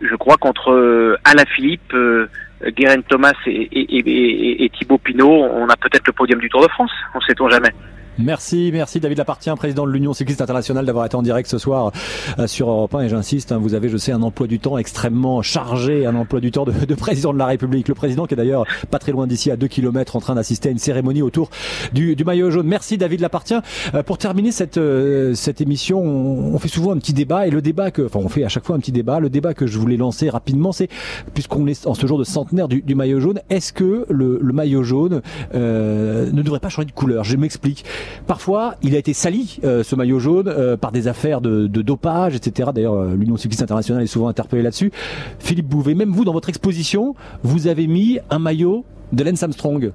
[0.02, 2.28] je crois qu'entre Alaphilippe, euh,
[2.64, 7.20] Guérin Thomas et Thibaut Pinot, on a peut-être le podium du Tour de France, on
[7.20, 7.72] sait-on jamais.
[8.18, 11.92] Merci, merci David Lapartien, président de l'Union cycliste internationale, d'avoir été en direct ce soir
[12.38, 13.02] euh, sur Europe 1.
[13.02, 16.40] Et j'insiste, hein, vous avez, je sais, un emploi du temps extrêmement chargé, un emploi
[16.40, 17.88] du temps de, de président de la République.
[17.88, 20.70] Le président qui est d'ailleurs pas très loin d'ici, à 2 km, en train d'assister
[20.70, 21.50] à une cérémonie autour
[21.92, 22.66] du, du maillot jaune.
[22.66, 23.62] Merci David Lapartien.
[23.94, 27.60] Euh, pour terminer cette, euh, cette émission, on, fait souvent un petit débat et le
[27.60, 29.20] débat que, enfin, on fait à chaque fois un petit débat.
[29.20, 30.88] Le débat que je voulais lancer rapidement, c'est
[31.34, 34.52] puisqu'on est en ce jour de centenaire du, du maillot jaune, est-ce que le, le,
[34.54, 35.20] maillot jaune
[35.54, 37.24] euh, ne devrait pas changer de couleur?
[37.24, 37.84] Je m'explique.
[38.26, 42.34] Parfois, il a été sali, euh, ce maillot jaune, euh, par des affaires de, dopage,
[42.34, 42.70] etc.
[42.74, 44.92] D'ailleurs, euh, l'Union cycliste internationale est souvent interpellée là-dessus.
[45.38, 49.92] Philippe Bouvet, même vous, dans votre exposition, vous avez mis un maillot de Lance Armstrong.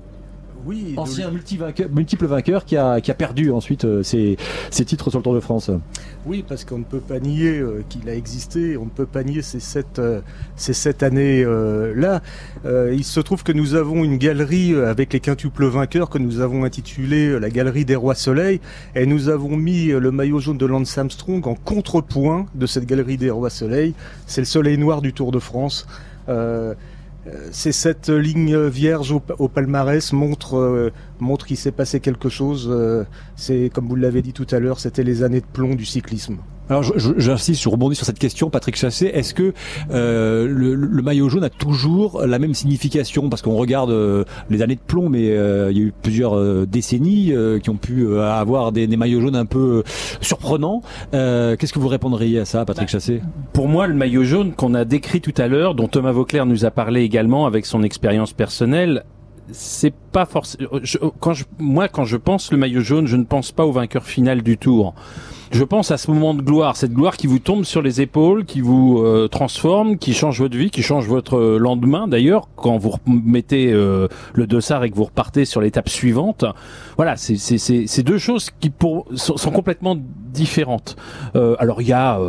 [0.66, 4.38] Oui, ancien multiple vainqueur qui a, qui a perdu ensuite euh, ses,
[4.70, 5.72] ses, titres sur le Tour de France.
[6.26, 9.24] Oui, parce qu'on ne peut pas nier euh, qu'il a existé, on ne peut pas
[9.24, 10.22] nier ces sept, euh,
[10.56, 12.22] ces sept années-là.
[12.66, 16.64] Il se trouve que nous avons une galerie avec les quintuples vainqueurs que nous avons
[16.64, 18.60] intitulée la Galerie des Rois Soleil,
[18.96, 23.18] et nous avons mis le maillot jaune de Lance Armstrong en contrepoint de cette Galerie
[23.18, 23.94] des Rois Soleil.
[24.28, 25.88] C'est le soleil noir du Tour de France.
[26.30, 26.74] Euh,
[27.52, 32.68] c'est cette ligne vierge au, au palmarès montre euh, montre qu'il s'est passé quelque chose.
[32.72, 33.04] Euh,
[33.36, 36.38] c'est comme vous l'avez dit tout à l'heure, c'était les années de plomb du cyclisme.
[36.72, 39.08] Alors j'insiste, je, je rebondis sur cette question, Patrick Chassé.
[39.08, 39.54] Est-ce que
[39.92, 43.28] euh, le, le, maillot jaune a toujours la même signification?
[43.28, 46.38] Parce qu'on regarde euh, les années de plomb, mais euh, il y a eu plusieurs
[46.38, 49.84] euh, décennies euh, qui ont pu avoir des, des, maillots jaunes un peu
[50.22, 50.82] surprenants.
[51.12, 53.22] Qu'est-ce que vous répondriez à ça, Patrick bah, Chassé?
[53.52, 56.64] Pour moi, le maillot jaune qu'on a décrit tout à l'heure, dont Thomas Vauclair nous
[56.64, 59.04] a parlé également avec son expérience personnelle,
[59.52, 60.70] c'est pas forcément.
[61.20, 64.06] Quand je, moi, quand je pense le maillot jaune, je ne pense pas au vainqueur
[64.06, 64.96] final du tour
[65.52, 68.46] je pense à ce moment de gloire, cette gloire qui vous tombe sur les épaules,
[68.46, 72.94] qui vous euh, transforme, qui change votre vie, qui change votre lendemain d'ailleurs, quand vous
[73.06, 76.46] mettez euh, le dossard et que vous repartez sur l'étape suivante.
[76.96, 79.98] Voilà, c'est deux choses qui pour, sont, sont complètement
[80.34, 80.96] différentes.
[81.36, 82.20] Euh, alors il y a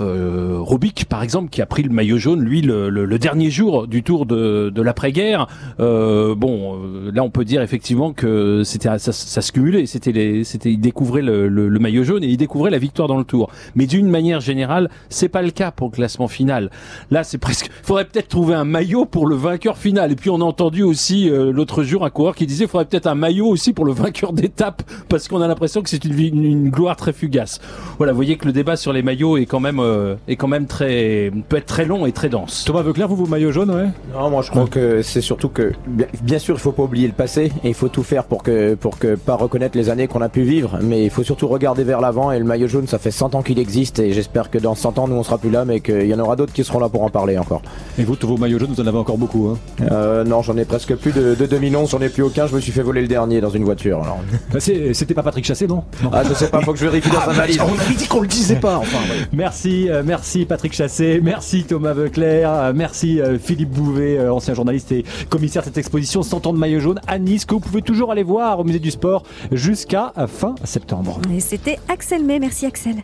[0.00, 3.50] euh, Robic, par exemple, qui a pris le maillot jaune, lui, le, le, le dernier
[3.50, 5.46] jour du tour de, de l'après-guerre.
[5.80, 9.86] Euh, bon, euh, là, on peut dire effectivement que c'était ça, ça, se cumulait.
[9.86, 13.18] C'était, c'était, il découvrait le, le, le, maillot jaune et il découvrait la victoire dans
[13.18, 13.50] le tour.
[13.74, 16.70] Mais d'une manière générale, c'est pas le cas pour le classement final.
[17.10, 17.70] Là, c'est presque.
[17.82, 20.12] Faudrait peut-être trouver un maillot pour le vainqueur final.
[20.12, 23.06] Et puis, on a entendu aussi euh, l'autre jour un coureur qui disait, faudrait peut-être
[23.06, 26.44] un maillot aussi pour le vainqueur d'étape, parce qu'on a l'impression que c'est une, une,
[26.44, 27.60] une gloire très fugace.
[27.98, 30.48] Voilà, vous voyez que le débat sur les maillots est quand même euh, est quand
[30.48, 32.64] même très peut être très long et très dense.
[32.64, 35.72] Thomas Veuclair, vous vos maillots jaunes, ouais Non, moi je crois que c'est surtout que
[35.86, 38.42] bien, bien, sûr il faut pas oublier le passé et il faut tout faire pour
[38.42, 41.48] que pour que pas reconnaître les années qu'on a pu vivre, mais il faut surtout
[41.48, 44.50] regarder vers l'avant et le maillot jaune ça fait 100 ans qu'il existe et j'espère
[44.50, 46.52] que dans 100 ans nous on sera plus là, mais qu'il y en aura d'autres
[46.52, 47.62] qui seront là pour en parler encore.
[47.98, 49.58] Et vous, tous vos maillots jaunes, vous en avez encore beaucoup, hein
[49.90, 52.46] euh, Non, j'en ai presque plus de, de 2011, j'en ai plus aucun.
[52.46, 54.02] Je me suis fait voler le dernier dans une voiture.
[54.02, 54.18] Alors.
[54.52, 57.10] Bah, C'était pas Patrick Chassé, non, non, Ah, je sais pas, faut que je vérifie
[57.10, 57.60] dans ah, sa valise.
[57.60, 58.78] On avait dit qu'on le disait pas.
[58.78, 59.26] Enfin, ouais.
[59.32, 64.92] Merci, euh, merci Patrick Chassé, merci Thomas Veuclair, euh, merci euh, Philippe Bouvet, ancien journaliste
[64.92, 67.82] et commissaire de cette exposition 100 ans de maillot jaune à Nice que vous pouvez
[67.82, 71.20] toujours aller voir au musée du sport jusqu'à fin septembre.
[71.34, 72.96] Et c'était Axel May, merci Axel.